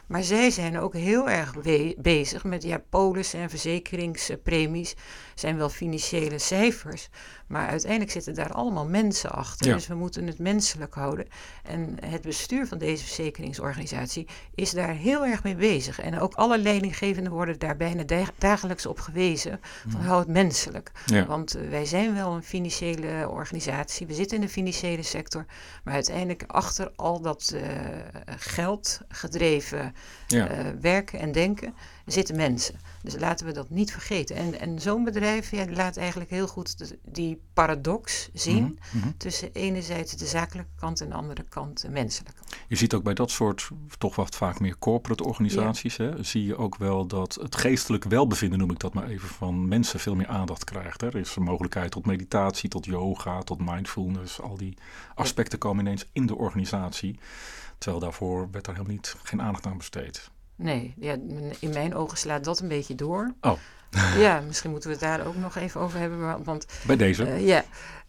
[0.06, 1.54] Maar zij zijn ook heel erg
[1.96, 4.94] bezig met ja, polissen en verzekeringspremies.
[5.34, 7.08] Zijn wel financiële cijfers,
[7.46, 9.66] maar uiteindelijk zitten daar allemaal mensen achter.
[9.66, 9.74] Ja.
[9.74, 11.26] Dus we moeten het menselijk houden.
[11.62, 16.00] En het bestuur van deze verzekeringsorganisatie is daar heel erg mee bezig.
[16.00, 19.60] En ook alle leidinggevenden worden daar bijna da- dagelijks op gewezen.
[19.88, 20.90] Van hou het menselijk.
[21.06, 21.26] Ja.
[21.26, 24.06] Want eh, wij zijn wel een financiële organisatie.
[24.06, 25.44] We zitten in de financiële sector.
[25.84, 27.62] Maar uiteindelijk achter al dat eh,
[28.36, 29.93] geld gedreven
[30.28, 30.46] uh,
[30.80, 31.74] werken en denken,
[32.06, 32.74] zitten mensen.
[33.02, 34.36] Dus laten we dat niet vergeten.
[34.36, 39.08] En, en zo'n bedrijf ja, laat eigenlijk heel goed die paradox zien mhm, mhm.
[39.16, 42.40] tussen enerzijds de zakelijke kant en de andere kant de menselijke.
[42.68, 46.56] Je ziet ook bij dat soort toch wat vaak meer corporate organisaties, hè, zie je
[46.56, 50.28] ook wel dat het geestelijk welbevinden, noem ik dat maar even, van mensen veel meer
[50.28, 51.00] aandacht krijgt.
[51.00, 51.06] Hè.
[51.06, 54.40] Er is een mogelijkheid tot meditatie, tot yoga, tot mindfulness.
[54.40, 54.76] Al die
[55.14, 57.18] aspecten komen ineens in de organisatie.
[57.84, 60.30] Terwijl daarvoor werd daar helemaal niet geen aandacht aan besteed.
[60.56, 61.16] Nee, ja,
[61.58, 63.34] in mijn ogen slaat dat een beetje door.
[63.40, 63.58] Oh.
[64.18, 66.44] Ja, misschien moeten we het daar ook nog even over hebben.
[66.44, 67.26] Want, Bij deze?
[67.26, 67.64] Uh, ja,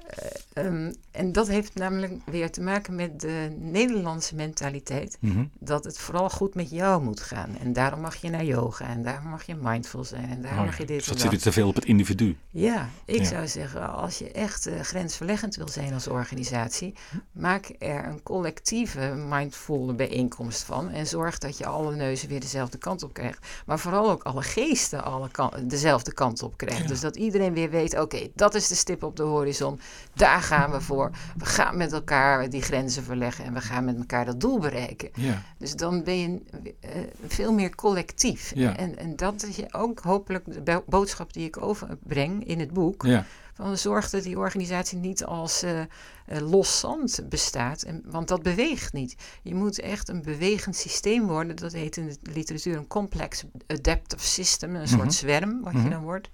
[0.07, 5.17] eh, ehm, en dat heeft namelijk weer te maken met de Nederlandse mentaliteit.
[5.19, 5.45] Mhm.
[5.59, 7.57] Dat het vooral goed met jou moet gaan.
[7.57, 8.87] En daarom mag je naar yoga.
[8.87, 10.29] En daarom mag je mindful zijn.
[10.29, 10.97] En daarom oh mag je dit.
[10.97, 12.37] Dus dat zit te veel op het individu.
[12.49, 16.93] Ja, ik zou zeggen, als je echt uh, grensverleggend wil zijn als organisatie,
[17.31, 20.89] maak er een collectieve mindful bijeenkomst van.
[20.89, 23.47] En zorg dat je alle neuzen weer dezelfde kant op krijgt.
[23.65, 25.29] Maar vooral ook alle geesten alle
[25.63, 26.87] dezelfde kant op krijgt.
[26.87, 29.79] Dus dat iedereen weer weet: oké, dat is de stip op de horizon.
[30.13, 31.11] Daar gaan we voor.
[31.37, 35.09] We gaan met elkaar die grenzen verleggen en we gaan met elkaar dat doel bereiken.
[35.13, 35.41] Ja.
[35.57, 36.91] Dus dan ben je uh,
[37.27, 38.51] veel meer collectief.
[38.55, 38.77] Ja.
[38.77, 43.03] En, en dat is ook hopelijk de boodschap die ik overbreng in het boek.
[43.03, 43.25] Ja.
[43.53, 45.79] Van zorg dat die organisatie niet als uh,
[46.25, 47.81] los zand bestaat.
[47.81, 49.15] En, want dat beweegt niet.
[49.41, 51.55] Je moet echt een bewegend systeem worden.
[51.55, 54.75] Dat heet in de literatuur een complex adaptive system.
[54.75, 55.09] Een soort mhm.
[55.09, 55.89] zwerm, wat je mhm.
[55.89, 56.29] dan wordt.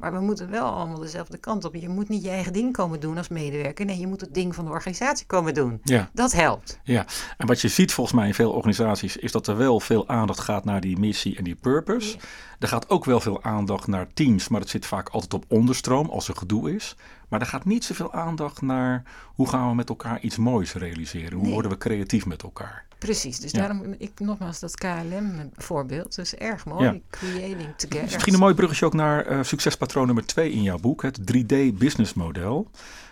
[0.00, 1.74] Maar we moeten wel allemaal dezelfde kant op.
[1.74, 3.84] Je moet niet je eigen ding komen doen als medewerker.
[3.84, 5.80] Nee, je moet het ding van de organisatie komen doen.
[5.82, 6.10] Ja.
[6.12, 6.80] Dat helpt.
[6.84, 10.08] Ja, en wat je ziet volgens mij in veel organisaties is dat er wel veel
[10.08, 12.18] aandacht gaat naar die missie en die purpose.
[12.58, 16.10] Er gaat ook wel veel aandacht naar teams, maar het zit vaak altijd op onderstroom
[16.10, 16.96] als er gedoe is.
[17.28, 19.02] Maar er gaat niet zoveel aandacht naar
[19.34, 21.38] hoe gaan we met elkaar iets moois realiseren.
[21.38, 22.88] Hoe worden we creatief met elkaar.
[23.00, 26.14] Precies, dus daarom ik nogmaals dat KLM voorbeeld.
[26.14, 27.02] Dus erg mooi.
[27.10, 28.12] Creating together.
[28.12, 31.74] Misschien een mooi bruggetje ook naar uh, succespatroon nummer 2 in jouw boek, het 3D
[31.74, 32.70] business model.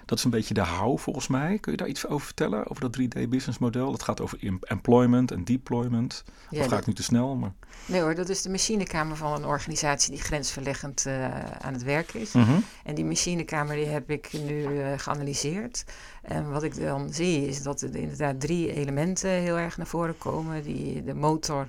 [0.09, 1.59] Dat is een beetje de hou volgens mij.
[1.59, 3.91] Kun je daar iets over vertellen, over dat 3D business model?
[3.91, 6.25] Dat gaat over employment en deployment.
[6.51, 7.37] Ja, of ga ik nu te snel?
[7.37, 7.53] Maar...
[7.87, 12.15] Nee hoor, dat is de machinekamer van een organisatie die grensverleggend uh, aan het werk
[12.15, 12.33] is.
[12.33, 12.59] Mhm.
[12.85, 15.85] En die machinekamer die heb ik nu uh, geanalyseerd.
[16.23, 20.19] En wat ik dan zie is dat er inderdaad drie elementen heel erg naar voren
[20.19, 20.63] komen.
[20.63, 21.69] Die de motor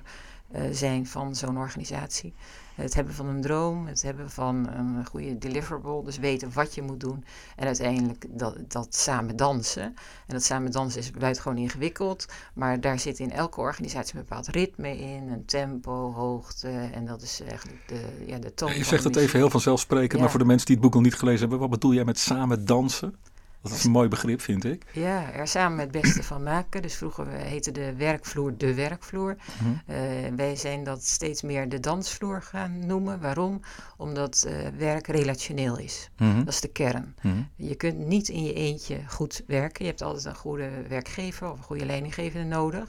[0.54, 2.32] uh, zijn van zo'n organisatie
[2.80, 6.82] het hebben van een droom, het hebben van een goede deliverable, dus weten wat je
[6.82, 7.24] moet doen
[7.56, 9.82] en uiteindelijk dat, dat samen dansen.
[9.82, 9.94] En
[10.26, 14.98] dat samen dansen is buitengewoon ingewikkeld, maar daar zit in elke organisatie een bepaald ritme
[14.98, 18.76] in, een tempo, hoogte en dat is eigenlijk de, ja, de toon.
[18.76, 21.14] Je zegt het even heel vanzelfsprekend, maar voor de mensen die het boek nog niet
[21.14, 23.14] gelezen hebben, wat bedoel jij met samen dansen?
[23.62, 24.82] Dat is een mooi begrip, vind ik.
[24.92, 26.82] Ja, er samen het beste van maken.
[26.82, 29.36] Dus vroeger heette de werkvloer de werkvloer.
[29.60, 29.70] Mhm.
[29.86, 29.96] Eh,
[30.36, 33.20] wij zijn dat steeds meer de dansvloer gaan noemen.
[33.20, 33.60] Waarom?
[33.96, 36.10] Omdat uh, werk relationeel is.
[36.18, 36.38] Mhm.
[36.38, 37.14] Dat is de kern.
[37.22, 37.42] Mhm.
[37.56, 39.84] Je kunt niet in je eentje goed werken.
[39.84, 42.84] Je hebt altijd een goede werkgever of een goede leidinggevende nodig.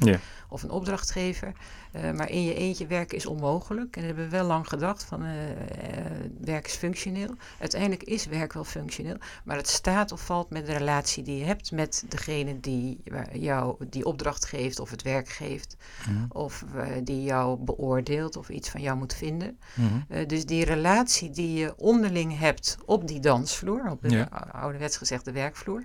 [0.49, 1.53] Of een opdrachtgever.
[1.95, 3.95] Uh, maar in je eentje werken is onmogelijk.
[3.95, 5.25] En dat hebben we wel lang gedacht van
[6.41, 7.35] werk is functioneel.
[7.59, 9.17] Uiteindelijk is werk wel functioneel.
[9.43, 13.75] Maar het staat of valt met de relatie die je hebt met degene die jou
[13.89, 15.77] die opdracht geeft of het werk geeft.
[16.07, 16.25] Mhm.
[16.29, 16.65] Of
[17.03, 19.59] die jou beoordeelt of iets van jou moet vinden.
[19.73, 20.27] Mhm.
[20.27, 24.29] Dus die relatie die je onderling hebt op die dansvloer, op de ja.
[24.51, 25.83] ouderwets gezegd de werkvloer.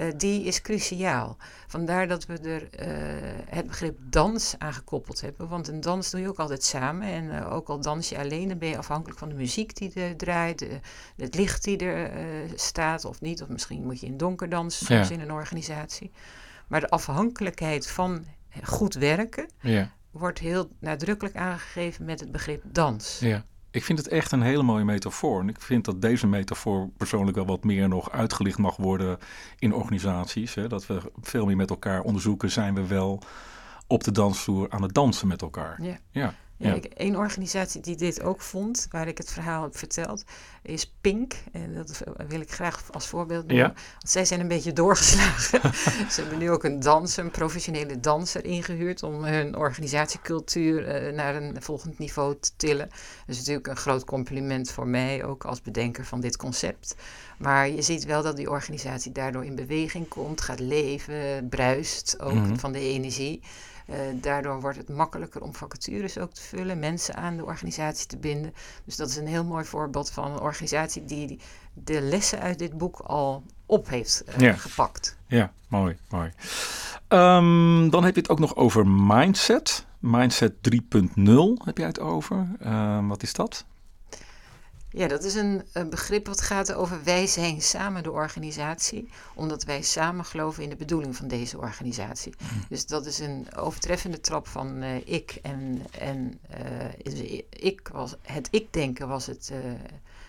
[0.00, 1.36] Uh, die is cruciaal.
[1.66, 5.48] Vandaar dat we er uh, het begrip dans aan gekoppeld hebben.
[5.48, 7.08] Want een dans doe je ook altijd samen.
[7.08, 9.92] En uh, ook al dans je alleen, dan ben je afhankelijk van de muziek die
[9.94, 10.80] er draait, de,
[11.16, 12.10] het licht die er
[12.54, 13.42] staat of niet.
[13.42, 15.14] Of misschien moet je in donker dansen soms ja.
[15.14, 16.10] in een organisatie.
[16.68, 18.24] Maar de afhankelijkheid van
[18.64, 19.92] goed werken ja.
[20.10, 23.18] wordt heel nadrukkelijk aangegeven met het begrip dans.
[23.18, 23.44] Ja.
[23.70, 25.40] Ik vind het echt een hele mooie metafoor.
[25.40, 29.18] En ik vind dat deze metafoor persoonlijk wel wat meer nog uitgelicht mag worden
[29.58, 30.54] in organisaties.
[30.54, 30.68] Hè?
[30.68, 33.22] Dat we veel meer met elkaar onderzoeken, zijn we wel
[33.86, 35.82] op de dansvloer aan het dansen met elkaar.
[35.82, 35.98] Ja.
[36.10, 36.34] ja.
[36.58, 36.80] Ja, ja.
[36.94, 40.24] Een organisatie die dit ook vond, waar ik het verhaal heb verteld,
[40.62, 41.34] is Pink.
[41.52, 43.66] En dat wil ik graag als voorbeeld noemen.
[43.66, 43.72] Ja.
[43.72, 45.60] Want zij zijn een beetje doorgeslagen.
[46.12, 51.34] Ze hebben nu ook een danser, een professionele danser ingehuurd om hun organisatiecultuur uh, naar
[51.34, 52.88] een volgend niveau te tillen.
[52.88, 56.94] Dat is natuurlijk een groot compliment voor mij, ook als bedenker van dit concept.
[57.38, 62.32] Maar je ziet wel dat die organisatie daardoor in beweging komt, gaat leven, bruist ook
[62.32, 62.58] mm -hmm.
[62.58, 63.42] van de energie.
[63.90, 68.16] Uh, daardoor wordt het makkelijker om vacatures ook te vullen, mensen aan de organisatie te
[68.16, 68.54] binden.
[68.84, 71.40] Dus dat is een heel mooi voorbeeld van een organisatie die
[71.74, 74.52] de lessen uit dit boek al op heeft uh, ja.
[74.52, 75.18] gepakt.
[75.26, 76.32] Ja, mooi, mooi.
[77.08, 79.86] Um, dan heb je het ook nog over mindset.
[79.98, 81.30] Mindset 3.0
[81.64, 82.48] heb jij het over.
[82.62, 83.64] Uh, wat is dat?
[84.98, 89.64] Ja, dat is een, een, begrip wat gaat over wij zijn samen de organisatie, omdat
[89.64, 92.34] wij samen geloven in de bedoeling van deze organisatie.
[92.38, 92.64] Mm.
[92.68, 96.40] Dus dat is een overtreffende trap van uh, ik en, en
[97.04, 99.58] uh, ik was, het ik-denken was het, uh,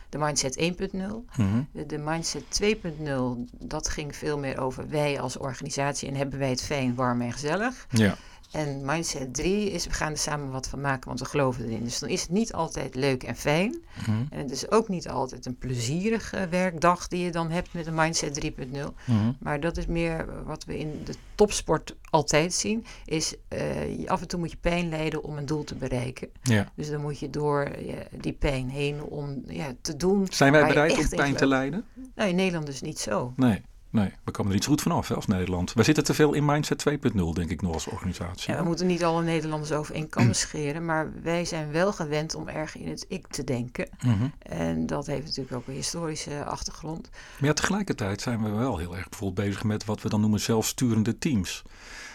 [0.09, 0.59] de mindset
[0.91, 0.97] 1.0.
[1.37, 3.11] Mm de, de, mindset 2.0,
[3.59, 7.33] dat ging veel meer over wij als organisatie en hebben wij het fijn, warm en
[7.33, 7.87] gezellig.
[7.89, 8.17] Ja.
[8.51, 11.83] En mindset 3 is, we gaan er samen wat van maken, want we geloven erin.
[11.83, 13.81] Dus dan is het niet altijd leuk en fijn.
[13.99, 14.11] Mhm.
[14.29, 17.93] En het is ook niet altijd een plezierige werkdag die je dan hebt met een
[17.93, 18.93] mindset 3.0.
[19.05, 19.31] Mhm.
[19.39, 22.85] Maar dat is meer wat we in de topsport altijd zien.
[23.05, 26.29] Is uh, af en toe moet je pijn lijden om een doel te bereiken.
[26.41, 26.71] Ja.
[26.75, 27.71] Dus dan moet je door
[28.11, 30.27] die pijn heen om ja, te doen.
[30.29, 31.85] Zijn wij bereid om pijn te lijden?
[32.15, 33.33] Nou, in Nederland dus niet zo.
[33.35, 33.61] Nee.
[33.91, 35.73] Nee, we komen er iets goed vanaf hè, als Nederland.
[35.73, 36.99] We zitten te veel in Mindset 2.0,
[37.33, 38.53] denk ik nog als organisatie.
[38.53, 42.35] Ja, we moeten niet alle Nederlanders over één kam scheren, maar wij zijn wel gewend
[42.35, 43.89] om erg in het ik te denken.
[44.01, 44.27] Mhm.
[44.39, 47.09] En dat heeft natuurlijk ook een historische achtergrond.
[47.11, 50.39] Maar ja, tegelijkertijd zijn we wel heel erg bijvoorbeeld bezig met wat we dan noemen
[50.39, 51.61] zelfsturende teams.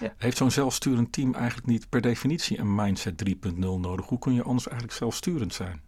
[0.01, 0.15] Ja.
[0.19, 4.07] Heeft zo'n zelfsturend team eigenlijk niet per definitie een Mindset 3.0 nodig?
[4.07, 5.81] Hoe kun je anders eigenlijk zelfsturend zijn?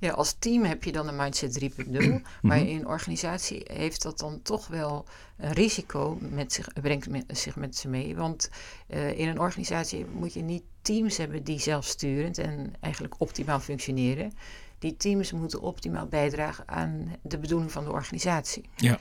[0.00, 2.18] Ja, als team heb je dan een mindset 3.0, mhm.
[2.42, 5.04] maar in een organisatie heeft dat dan toch wel
[5.36, 8.16] een risico met zich, brengt met, zich met ze mee.
[8.16, 8.50] Want
[8.88, 14.32] uh, in een organisatie moet je niet teams hebben die zelfsturend en eigenlijk optimaal functioneren.
[14.78, 18.64] Die teams moeten optimaal bijdragen aan de bedoeling van de organisatie.
[18.76, 18.98] Ja.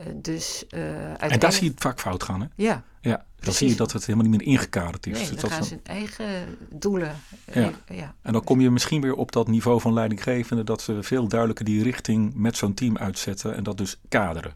[0.00, 2.46] Uh, dus, uh, en daar zie je het vaak fout gaan, hè?
[2.54, 2.84] Ja.
[3.00, 5.18] ja dan zie je dat het helemaal niet meer ingekaderd is.
[5.18, 7.16] Nee, dus dan gaan ze hun eigen doelen...
[7.52, 7.70] Ja.
[7.88, 8.14] ja.
[8.22, 10.64] En dan kom je misschien weer op dat niveau van leidinggevende...
[10.64, 13.56] dat ze veel duidelijker die richting met zo'n team uitzetten...
[13.56, 14.54] en dat dus kaderen.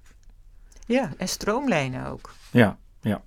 [0.86, 2.34] Ja, en stroomlijnen ook.
[2.50, 3.22] Ja, ja.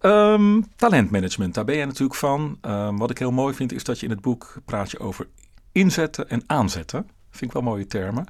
[0.00, 2.58] Um, talentmanagement, daar ben jij natuurlijk van.
[2.62, 5.28] Um, wat ik heel mooi vind, is dat je in het boek praat je over
[5.72, 7.10] inzetten en aanzetten.
[7.30, 8.26] Vind ik wel mooie termen.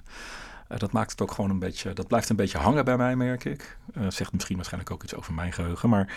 [0.69, 3.17] Uh, dat maakt het ook gewoon een beetje, dat blijft een beetje hangen bij mij,
[3.17, 3.79] merk ik.
[3.99, 5.89] Uh, zegt misschien waarschijnlijk ook iets over mijn geheugen.
[5.89, 6.17] Maar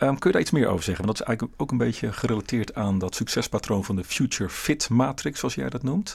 [0.00, 1.04] um, kun je daar iets meer over zeggen?
[1.04, 4.88] Want dat is eigenlijk ook een beetje gerelateerd aan dat succespatroon van de Future Fit
[4.88, 6.14] Matrix, zoals jij dat noemt.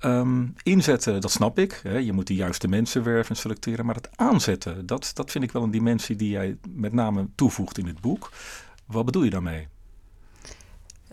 [0.00, 1.80] Um, inzetten, dat snap ik.
[1.82, 1.96] Hè.
[1.96, 3.86] Je moet de juiste mensen werven en selecteren.
[3.86, 7.78] Maar het aanzetten, dat, dat vind ik wel een dimensie die jij met name toevoegt
[7.78, 8.30] in het boek.
[8.86, 9.68] Wat bedoel je daarmee?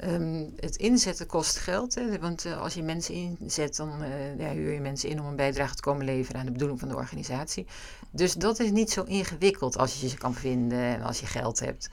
[0.03, 4.51] Um, het inzetten kost geld, hè, want uh, als je mensen inzet, dan uh, ja,
[4.51, 6.95] huur je mensen in om een bijdrage te komen leveren aan de bedoeling van de
[6.95, 7.67] organisatie.
[8.11, 11.59] Dus dat is niet zo ingewikkeld als je ze kan vinden en als je geld
[11.59, 11.89] hebt.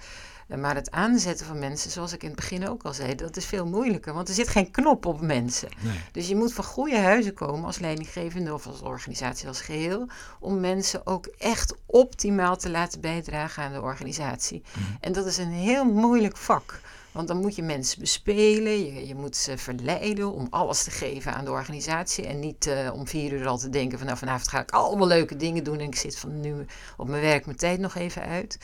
[0.49, 3.37] Uh, maar het aanzetten van mensen, zoals ik in het begin ook al zei, dat
[3.37, 5.69] is veel moeilijker, want er zit geen knop op mensen.
[5.81, 6.01] Nee.
[6.13, 10.09] Dus je moet van goede huizen komen als leidinggevende of als organisatie als geheel,
[10.41, 14.63] om mensen ook echt optimaal te laten bijdragen aan de organisatie.
[14.79, 14.97] Mm.
[15.01, 16.81] En dat is een heel moeilijk vak.
[17.17, 21.35] Want dan moet je mensen bespelen, je, je moet ze verleiden om alles te geven
[21.35, 22.27] aan de organisatie.
[22.27, 25.07] En niet uh, om vier uur al te denken van nou vanavond ga ik allemaal
[25.07, 28.23] leuke dingen doen en ik zit van nu op mijn werk mijn tijd nog even
[28.23, 28.59] uit.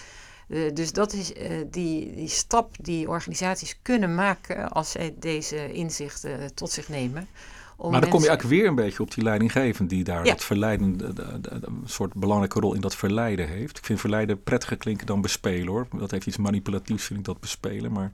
[0.48, 5.72] Uh, dus dat is uh, die, die stap die organisaties kunnen maken als zij deze
[5.72, 7.28] inzichten tot zich nemen.
[7.90, 10.30] Maar dan kom je eigenlijk weer een beetje op die leidinggevende die daar ja.
[10.30, 13.78] dat verleiden, de, de, de, een soort belangrijke rol in dat verleiden heeft.
[13.78, 15.86] Ik vind verleiden prettiger klinken dan bespelen hoor.
[15.96, 17.92] Dat heeft iets manipulatiefs, vind ik dat bespelen.
[17.92, 18.12] Maar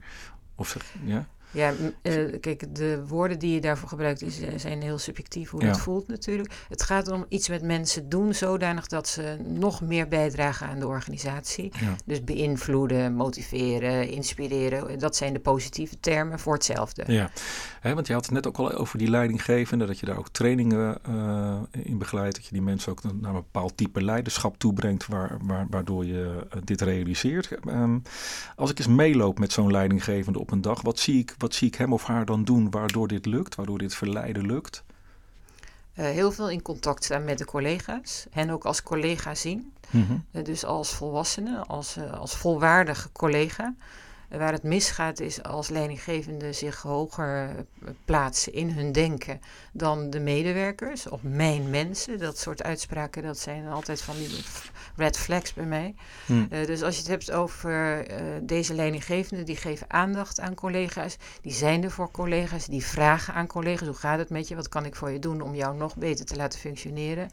[0.55, 1.27] of zeg, ja.
[1.51, 5.61] Ja, uh, kijk, de woorden die je daarvoor gebruikt is, eh, zijn heel subjectief hoe
[5.61, 5.67] ja.
[5.67, 6.53] dat voelt natuurlijk.
[6.69, 10.87] Het gaat om iets met mensen doen zodanig dat ze nog meer bijdragen aan de
[10.87, 11.71] organisatie.
[11.79, 11.95] Ja.
[12.05, 14.99] Dus beïnvloeden, motiveren, inspireren.
[14.99, 17.03] Dat zijn de positieve termen voor hetzelfde.
[17.07, 17.31] Ja,
[17.79, 20.29] He, want je had het net ook al over die leidinggevende, dat je daar ook
[20.29, 22.35] trainingen uh, in begeleidt.
[22.35, 26.47] Dat je die mensen ook naar een bepaald type leiderschap toebrengt, waar, waar, waardoor je
[26.63, 27.57] dit realiseert.
[27.67, 28.01] Um,
[28.55, 31.67] als ik eens meeloop met zo'n leidinggevende op een dag, wat zie ik wat zie
[31.67, 34.83] ik hem of haar dan doen waardoor dit lukt, waardoor dit verleiden lukt?
[35.99, 38.25] Uh, heel veel in contact staan met de collega's.
[38.31, 39.73] Hen ook als collega zien.
[39.89, 40.25] Mm -hmm.
[40.31, 43.75] uh, dus als volwassene, als, uh, als volwaardige collega.
[44.29, 47.65] Waar het misgaat is als leidinggevenden zich hoger
[48.05, 49.41] plaatsen in hun denken
[49.73, 52.19] dan de medewerkers of mijn mensen.
[52.19, 54.43] Dat soort uitspraken, dat zijn altijd van die
[54.95, 55.95] red flags bij mij.
[56.25, 56.47] Hmm.
[56.51, 61.17] Uh, dus als je het hebt over uh, deze leidinggevenden, die geven aandacht aan collega's.
[61.41, 64.55] Die zijn er voor collega's, die vragen aan collega's, hoe gaat het met je?
[64.55, 67.29] Wat kan ik voor je doen om jou nog beter te laten functioneren?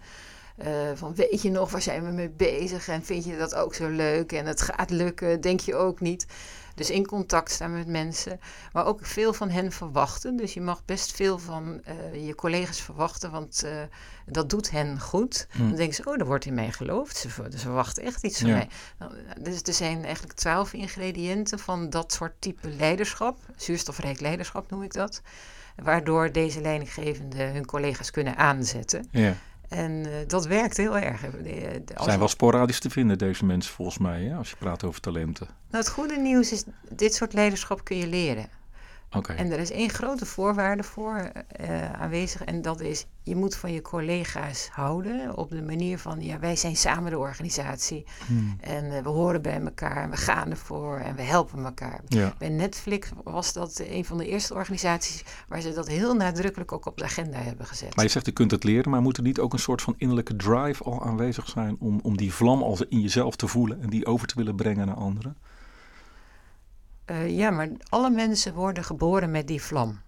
[0.64, 2.88] Uh, van weet je nog, waar zijn we mee bezig?
[2.88, 4.33] En vind je dat ook zo leuk?
[4.33, 6.27] En het gaat lukken, denk je ook niet?
[6.75, 8.40] Dus in contact staan met mensen,
[8.73, 10.37] maar ook veel van hen verwachten.
[10.37, 11.81] Dus je mag best veel van
[12.12, 13.71] uh, je collega's verwachten, want uh,
[14.27, 15.47] dat doet hen goed.
[15.51, 15.69] Hmm.
[15.69, 17.16] Dan denken ze, oh, er wordt in mij geloofd.
[17.16, 18.69] Ze, ze verwachten echt iets van mij.
[18.99, 23.38] Nou, dus er zijn eigenlijk twaalf ingrediënten van dat soort type leiderschap.
[23.57, 25.23] Zuurstofrijk leiderschap noem ik dat.
[25.77, 29.09] Waardoor deze leidinggevenden hun collega's kunnen aanzetten.
[29.11, 29.35] Ja.
[29.68, 31.20] En uh, dat werkt heel erg.
[31.20, 35.00] Ze zijn wel sporadisch te vinden, deze mensen volgens mij, hè, als je praat over
[35.00, 35.46] talenten.
[35.46, 38.48] Nou, het goede nieuws is, dit soort leiderschap kun je leren.
[39.24, 43.72] En er is één grote voorwaarde voor uh, aanwezig en dat is, je moet van
[43.72, 48.57] je collega's houden op de manier van, ja, wij zijn samen de organisatie hmm.
[48.61, 52.00] en uh, we horen bij elkaar en we gaan ervoor en we helpen elkaar.
[52.07, 52.35] Ja.
[52.38, 56.87] Bij Netflix was dat een van de eerste organisaties waar ze dat heel nadrukkelijk ook
[56.87, 57.96] op de agenda hebben gezet.
[57.96, 59.94] Maar je zegt, je kunt het leren, maar moet er niet ook een soort van
[59.96, 63.90] innerlijke drive al aanwezig zijn om, om die vlam als in jezelf te voelen en
[63.90, 65.37] die over te willen brengen naar anderen?
[67.11, 70.01] Uh, ja, maar alle mensen worden geboren met die vlam.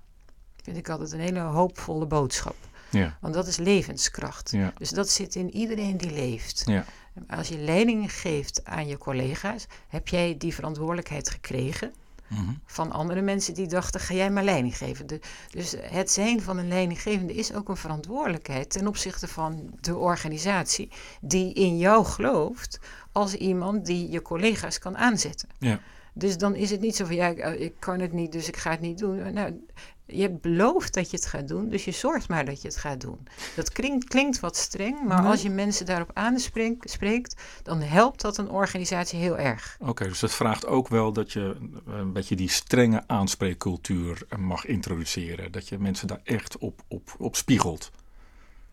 [0.62, 2.56] Vind ik altijd een hele hoopvolle boodschap.
[2.90, 3.16] Ja.
[3.20, 4.50] Want dat is levenskracht.
[4.50, 4.72] Ja.
[4.78, 6.62] Dus dat zit in iedereen die leeft.
[6.66, 6.84] Ja.
[7.28, 11.92] Als je leiding geeft aan je collega's, heb jij die verantwoordelijkheid gekregen.
[12.28, 12.52] Mhm.
[12.64, 15.06] Van andere mensen die dachten, ga jij maar leiding geven.
[15.50, 20.90] dus het zijn van een leidinggevende is ook een verantwoordelijkheid ten opzichte van de organisatie
[21.20, 22.80] die in jou gelooft
[23.12, 25.48] als iemand die je collega's kan aanzetten.
[25.58, 25.80] Ja.
[26.18, 28.56] Dus dan is het niet zo van, ja, ik, ik kan het niet, dus ik
[28.56, 29.32] ga het niet doen.
[29.32, 29.60] Nou,
[30.06, 33.00] je belooft dat je het gaat doen, dus je zorgt maar dat je het gaat
[33.00, 33.28] doen.
[33.56, 38.50] Dat klinkt, klinkt wat streng, maar als je mensen daarop aanspreekt, dan helpt dat een
[38.50, 39.76] organisatie heel erg.
[39.80, 45.52] Oké, dus dat vraagt ook wel dat je een beetje die strenge aanspreekcultuur mag introduceren.
[45.52, 47.90] Dat je mensen daar echt op, op, op spiegelt.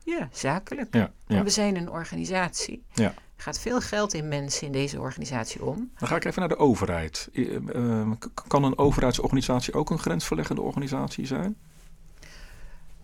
[0.03, 0.93] Ja, zakelijk.
[0.93, 1.43] Ja, ja.
[1.43, 2.83] we zijn een organisatie.
[2.93, 3.13] Ja.
[3.35, 5.91] Er gaat veel geld in mensen in deze organisatie om.
[5.97, 7.29] Dan ga ik even naar de overheid.
[7.31, 8.11] Uh,
[8.47, 11.55] kan een overheidsorganisatie ook een grensverleggende organisatie zijn?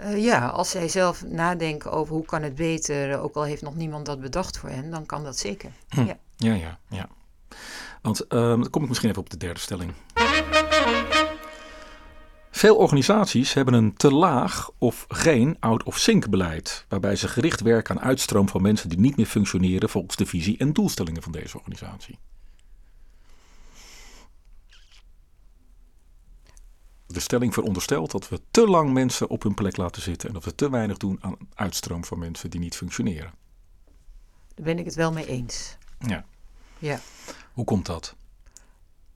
[0.01, 3.75] Uh, ja, als zij zelf nadenken over hoe kan het beter, ook al heeft nog
[3.75, 5.71] niemand dat bedacht voor hen, dan kan dat zeker.
[5.89, 6.05] Hm.
[6.05, 6.17] Ja.
[6.37, 7.09] ja, ja, ja.
[8.01, 9.93] Want dan kom ik misschien even op de derde stelling.
[12.51, 18.03] Veel organisaties hebben een te laag of geen out-of-sync beleid, waarbij ze gericht werken aan
[18.03, 22.19] uitstroom van mensen die niet meer functioneren volgens de visie en doelstellingen van deze organisatie.
[27.07, 30.45] De stelling veronderstelt dat we te lang mensen op hun plek laten zitten en dat
[30.45, 33.33] we te weinig doen aan uitstroom van mensen die niet functioneren.
[34.55, 35.77] Daar ben ik het wel mee eens.
[35.99, 36.25] Ja.
[36.79, 36.99] ja.
[37.53, 38.15] Hoe komt dat?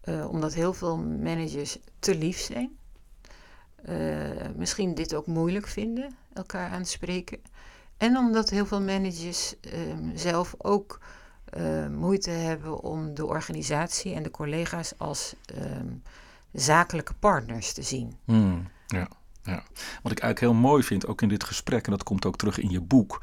[0.03, 2.77] Uh, omdat heel veel managers te lief zijn
[4.55, 7.39] misschien dit ook moeilijk vinden, elkaar aanspreken.
[7.97, 10.99] En omdat heel veel managers ehm, zelf ook
[11.57, 15.87] uh, moeite hebben om de organisatie en de collega's als ehm,
[16.51, 18.15] zakelijke partners te zien.
[18.25, 19.07] Hmm, ja,
[19.43, 19.63] ja.
[20.01, 22.57] Wat ik eigenlijk heel mooi vind, ook in dit gesprek, en dat komt ook terug
[22.57, 23.21] in je boek,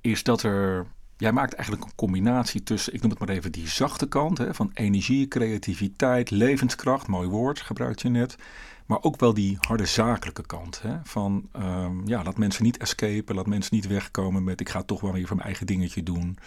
[0.00, 0.86] is dat er
[1.16, 4.54] Jij maakt eigenlijk een combinatie tussen, ik noem het maar even, die zachte kant hè,
[4.54, 8.36] van energie, creativiteit, levenskracht, mooi woord gebruikt je net.
[8.92, 10.82] Maar ook wel die harde zakelijke kant.
[10.82, 10.96] Hè?
[11.04, 15.00] Van um, ja, laat mensen niet escapen, laat mensen niet wegkomen met ik ga toch
[15.00, 16.38] wel weer van mijn eigen dingetje doen.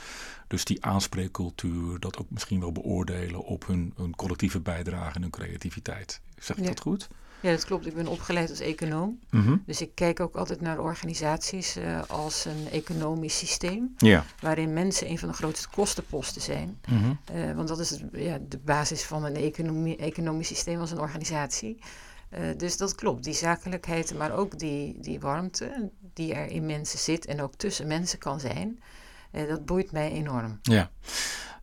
[0.48, 5.32] Dus die aanspreekcultuur, dat ook misschien wel beoordelen op hun, hun collectieve bijdrage en hun
[5.32, 6.22] creativiteit.
[6.38, 7.08] Zeg ik dat goed?
[7.40, 7.86] Ja, dat klopt.
[7.86, 9.20] Ik ben opgeleid als econoom.
[9.30, 9.58] Mhm.
[9.66, 13.94] Dus ik kijk ook altijd naar organisaties uh, als een economisch systeem.
[13.98, 14.26] Ja.
[14.42, 16.80] Waarin mensen een van de grootste kostenposten zijn.
[16.88, 17.12] Mhm.
[17.36, 21.78] uh, want dat is ja, de basis van een economie, economisch systeem als een organisatie.
[22.38, 27.00] Uh, dus dat klopt, die zakelijkheid, maar ook die, die warmte die er in mensen
[27.00, 28.80] zit en ook tussen mensen kan zijn,
[29.32, 30.60] uh, dat boeit mij enorm.
[30.62, 30.90] Ja.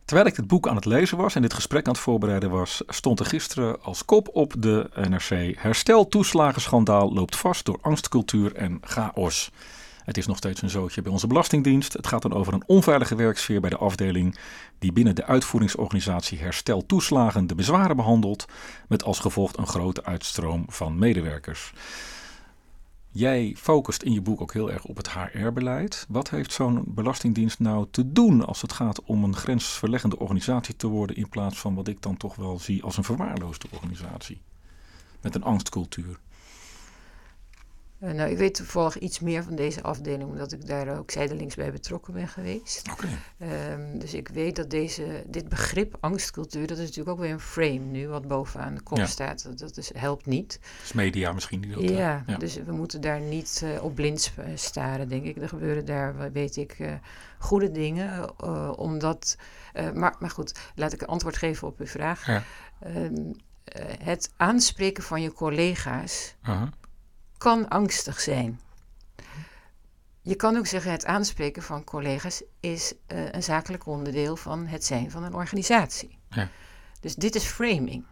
[0.05, 2.83] Terwijl ik dit boek aan het lezen was en dit gesprek aan het voorbereiden was,
[2.87, 8.77] stond er gisteren als kop op de NRC: Herstel toeslagenschandaal loopt vast door angstcultuur en
[8.81, 9.51] chaos.
[10.03, 11.93] Het is nog steeds een zootje bij onze Belastingdienst.
[11.93, 14.37] Het gaat dan over een onveilige werksfeer bij de afdeling
[14.79, 18.45] die binnen de uitvoeringsorganisatie Herstel Toeslagen de bezwaren behandelt,
[18.87, 21.73] met als gevolg een grote uitstroom van medewerkers.
[23.15, 26.05] Jij focust in je boek ook heel erg op het HR-beleid.
[26.09, 30.87] Wat heeft zo'n belastingdienst nou te doen als het gaat om een grensverleggende organisatie te
[30.87, 34.41] worden, in plaats van wat ik dan toch wel zie als een verwaarloosde organisatie?
[35.21, 36.19] Met een angstcultuur.
[38.03, 41.55] Uh, nou, ik weet toevallig iets meer van deze afdeling, omdat ik daar ook zijdelings
[41.55, 42.87] bij betrokken ben geweest.
[43.41, 47.39] Um, dus ik weet dat deze, dit begrip angstcultuur, dat is natuurlijk ook weer een
[47.39, 49.05] frame nu, wat bovenaan de kop Ja.
[49.05, 49.43] staat.
[49.43, 50.59] Dat, dat is, helpt niet.
[50.81, 51.83] Dus media misschien die dat...
[51.83, 52.37] eh, Ja, ja.
[52.37, 55.37] dus we moeten daar niet eh, op blind staren, denk ik.
[55.37, 56.93] Er gebeuren daar, weet ik, eh,
[57.39, 58.29] goede dingen.
[58.43, 59.37] eh, omdat,
[59.73, 62.25] eh, maar, maar goed, laat ik een antwoord geven op uw vraag.
[62.27, 62.43] Ja.
[62.79, 63.15] Ehm,
[63.63, 66.35] eh, het aanspreken van je collega's.
[67.43, 68.59] Kan angstig zijn.
[70.21, 74.85] Je kan ook zeggen, het aanspreken van collega's is eh, een zakelijk onderdeel van het
[74.85, 76.17] zijn van een organisatie.
[76.29, 76.49] Ja.
[76.99, 78.05] Dus dit is framing.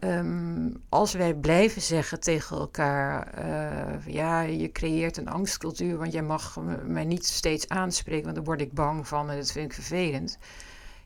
[0.00, 6.22] Ehm, als wij blijven zeggen tegen elkaar, eh, ja, je creëert een angstcultuur, want jij
[6.22, 9.74] mag mij niet steeds aanspreken, want daar word ik bang van en dat vind ik
[9.74, 10.38] vervelend.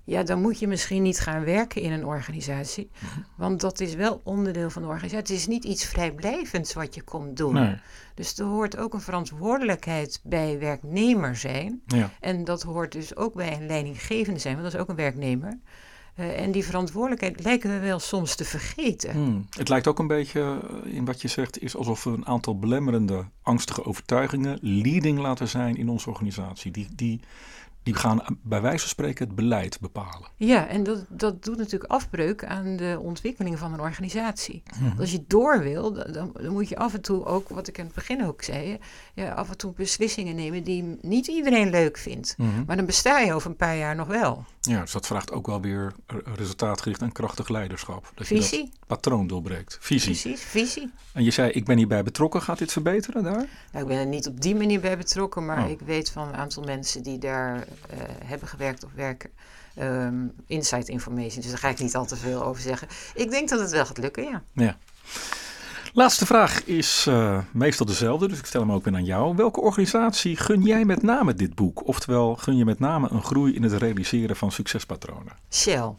[0.08, 2.90] Ja, dan moet je misschien niet gaan werken in een organisatie,
[3.36, 5.34] want dat is wel onderdeel van de organisatie.
[5.34, 7.52] Het is niet iets vrijblijvends wat je komt doen.
[7.52, 7.76] Nee.
[8.14, 11.82] Dus er hoort ook een verantwoordelijkheid bij werknemer zijn.
[11.86, 12.10] Ja.
[12.20, 15.58] En dat hoort dus ook bij een leidinggevende zijn, want dat is ook een werknemer.
[16.14, 19.12] Eh, en die verantwoordelijkheid lijken we wel soms te vergeten.
[19.12, 19.46] Hmm.
[19.56, 22.58] Het lijkt ook een beetje eh, in wat je zegt, is alsof we een aantal
[22.58, 26.70] belemmerende, angstige overtuigingen leading laten zijn in onze organisatie.
[26.70, 27.20] Die, die,
[27.92, 30.28] die gaan bij wijze van spreken het beleid bepalen.
[30.36, 34.62] Ja, en dat, dat doet natuurlijk afbreuk aan de ontwikkeling van een organisatie.
[34.80, 35.00] Mhm.
[35.00, 37.78] Als je door wil, dan, dan dan moet je af en toe ook, wat ik
[37.78, 38.78] in het begin ook zei,
[39.14, 42.34] ja, af en toe beslissingen nemen die niet iedereen leuk vindt.
[42.36, 42.64] Mhm.
[42.66, 44.44] Maar dan besta je over een paar jaar nog wel.
[44.68, 45.92] Ja, dus dat vraagt ook wel weer
[46.34, 48.12] resultaatgericht en krachtig leiderschap.
[48.14, 49.78] Dat je dat Visie, patroon doorbreekt.
[49.80, 50.10] Visie.
[50.22, 50.90] precies, visie.
[51.12, 52.42] En je zei, ik ben hierbij betrokken.
[52.42, 53.46] Gaat dit verbeteren daar?
[53.72, 55.70] Nou, ik ben er niet op die manier bij betrokken, maar Oh.
[55.70, 59.30] ik weet van een aantal mensen die daar eh, hebben gewerkt of werken.
[59.74, 60.14] ehm
[60.46, 62.88] inside information, dus daar ga ik niet al te veel over zeggen.
[63.14, 64.42] Ik denk dat het wel gaat lukken, ja.
[64.52, 64.76] Ja.
[65.92, 69.36] Laatste vraag is eh, meestal dezelfde, dus ik stel hem ook weer aan jou.
[69.36, 71.86] Welke organisatie gun jij met name dit boek?
[71.86, 75.32] Oftewel, gun je met name een groei in het realiseren van succespatronen?
[75.50, 75.92] Shell.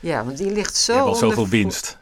[0.00, 1.98] Ja, want die ligt zo Je hebt al zoveel winst.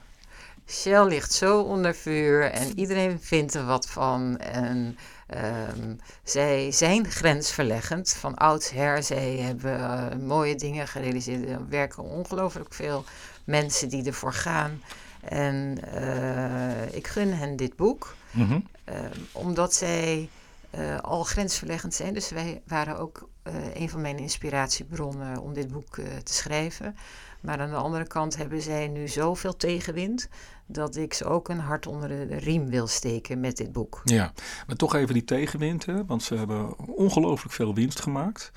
[0.67, 4.39] Shell ligt zo onder vuur en iedereen vindt er wat van.
[4.39, 5.95] En ehm,
[6.25, 9.03] zij zijn grensverleggend van oudsher.
[9.03, 11.49] Zij hebben eh, mooie dingen gerealiseerd.
[11.49, 13.05] Er werken ongelooflijk veel
[13.45, 14.81] mensen die ervoor gaan.
[15.29, 18.15] En eh, ik gun hen dit boek.
[18.31, 18.61] Mhm.
[18.85, 18.95] Eh,
[19.33, 20.29] omdat zij
[20.71, 22.15] eh, al grensverleggend zijn.
[22.15, 23.29] Dus wij waren ook
[23.75, 26.97] een van mijn inspiratiebronnen om dit boek te schrijven.
[27.41, 30.29] Maar aan de andere kant hebben zij nu zoveel tegenwind
[30.67, 34.01] dat ik ze ook een hart onder de, de riem wil steken met dit boek.
[34.05, 34.33] Ja,
[34.67, 36.05] maar toch even die tegenwind, hè?
[36.05, 38.53] want ze hebben ongelooflijk veel winst gemaakt.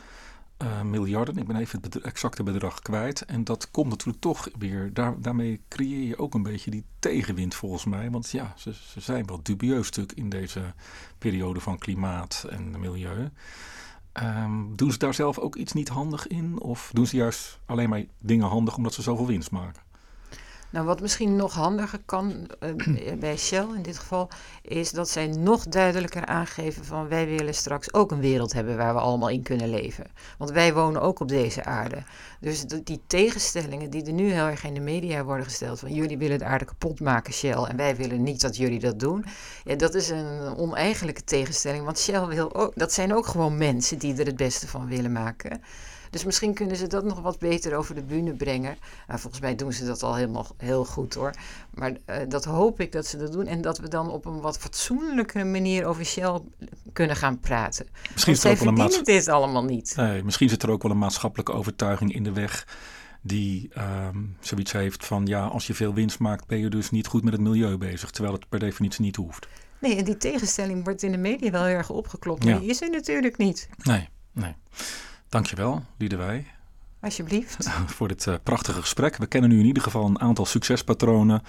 [0.57, 3.25] Eh, miljarden, ik ben even het exacte bedrag kwijt.
[3.25, 7.55] En dat komt natuurlijk toch weer, daar, daarmee creëer je ook een beetje die tegenwind
[7.55, 8.11] volgens mij.
[8.11, 10.73] Want ja, ze, ze zijn wel dubieus stuk in deze
[11.17, 13.29] periode van klimaat en milieu.
[14.11, 16.59] Ehm, doen ze daar zelf ook iets niet handig in?
[16.59, 19.81] Of doen ze juist alleen maar dingen handig omdat ze zoveel winst maken?
[20.69, 22.69] Nou, wat misschien nog handiger kan eh,
[23.19, 24.29] bij Shell in dit geval,
[24.61, 28.93] is dat zij nog duidelijker aangeven van wij willen straks ook een wereld hebben waar
[28.93, 30.05] we allemaal in kunnen leven.
[30.37, 32.03] Want wij wonen ook op deze aarde.
[32.39, 36.17] Dus die tegenstellingen die er nu heel erg in de media worden gesteld, van jullie
[36.17, 39.25] willen de aarde kapot maken, Shell, en wij willen niet dat jullie dat doen.
[39.77, 44.19] Dat is een oneigenlijke tegenstelling, want Shell wil ook, dat zijn ook gewoon mensen die
[44.19, 45.61] er het beste van willen maken.
[46.17, 48.77] Dus misschien kunnen ze dat nog wat beter over de bühne brengen.
[49.07, 51.33] Nou, volgens mij doen ze dat al helemaal heel goed hoor.
[51.73, 53.45] Maar eh, dat hoop ik dat ze dat doen.
[53.45, 56.39] En dat we dan op een wat fatsoenlijke manier over Shell
[56.93, 57.87] kunnen gaan praten.
[58.13, 59.93] Misschien is, er ook wel een maats- dit allemaal niet.
[59.95, 62.67] nee, misschien zit er ook wel een maatschappelijke overtuiging in de weg.
[63.21, 67.07] Die ehm, zoiets heeft van ja, als je veel winst maakt, ben je dus niet
[67.07, 68.09] goed met het milieu bezig.
[68.11, 69.47] Terwijl het per definitie niet hoeft.
[69.79, 72.43] Nee, en die tegenstelling wordt in de media wel heel erg opgeklopt.
[72.43, 72.59] Maar Ja.
[72.59, 73.69] die is er natuurlijk niet.
[73.83, 74.55] Nee, nee.
[75.29, 76.45] Dankjewel, Liedewij,
[76.99, 77.69] Alsjeblieft.
[77.95, 79.17] voor dit eh, prachtige gesprek.
[79.17, 81.41] We kennen nu in ieder geval een aantal succespatronen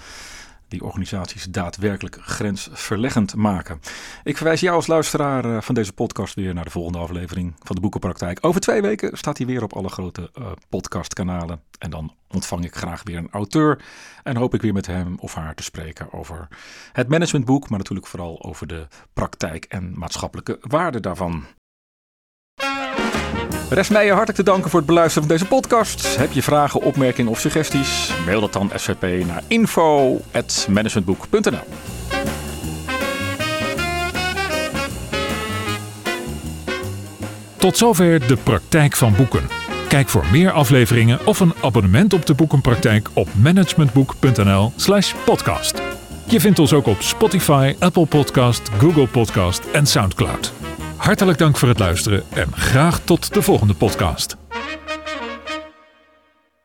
[0.67, 3.79] die organisaties daadwerkelijk grensverleggend maken.
[4.23, 7.75] Ik verwijs jou als luisteraar eh, van deze podcast weer naar de volgende aflevering van
[7.75, 8.37] de Boekenpraktijk.
[8.41, 11.61] Over twee weken staat hij weer op alle grote eh, podcastkanalen.
[11.79, 13.83] En dan ontvang ik graag weer een auteur
[14.23, 16.47] en hoop ik weer met hem of haar te spreken over
[16.91, 21.45] het managementboek, maar natuurlijk vooral over de praktijk en maatschappelijke waarde daarvan.
[23.69, 26.17] Rest mij hartelijk te danken voor het beluisteren van deze podcast.
[26.17, 28.11] Heb je vragen, opmerkingen of suggesties?
[28.25, 31.59] Mail dat dan SVP naar info.managementboek.nl
[37.57, 39.47] Tot zover de praktijk van boeken.
[39.87, 45.81] Kijk voor meer afleveringen of een abonnement op de boekenpraktijk op managementboek.nl/podcast.
[46.25, 50.53] Je vindt ons ook op Spotify, Apple Podcast, Google Podcast en Soundcloud.
[50.99, 54.38] Hartelijk dank voor het luisteren en graag tot de volgende podcast.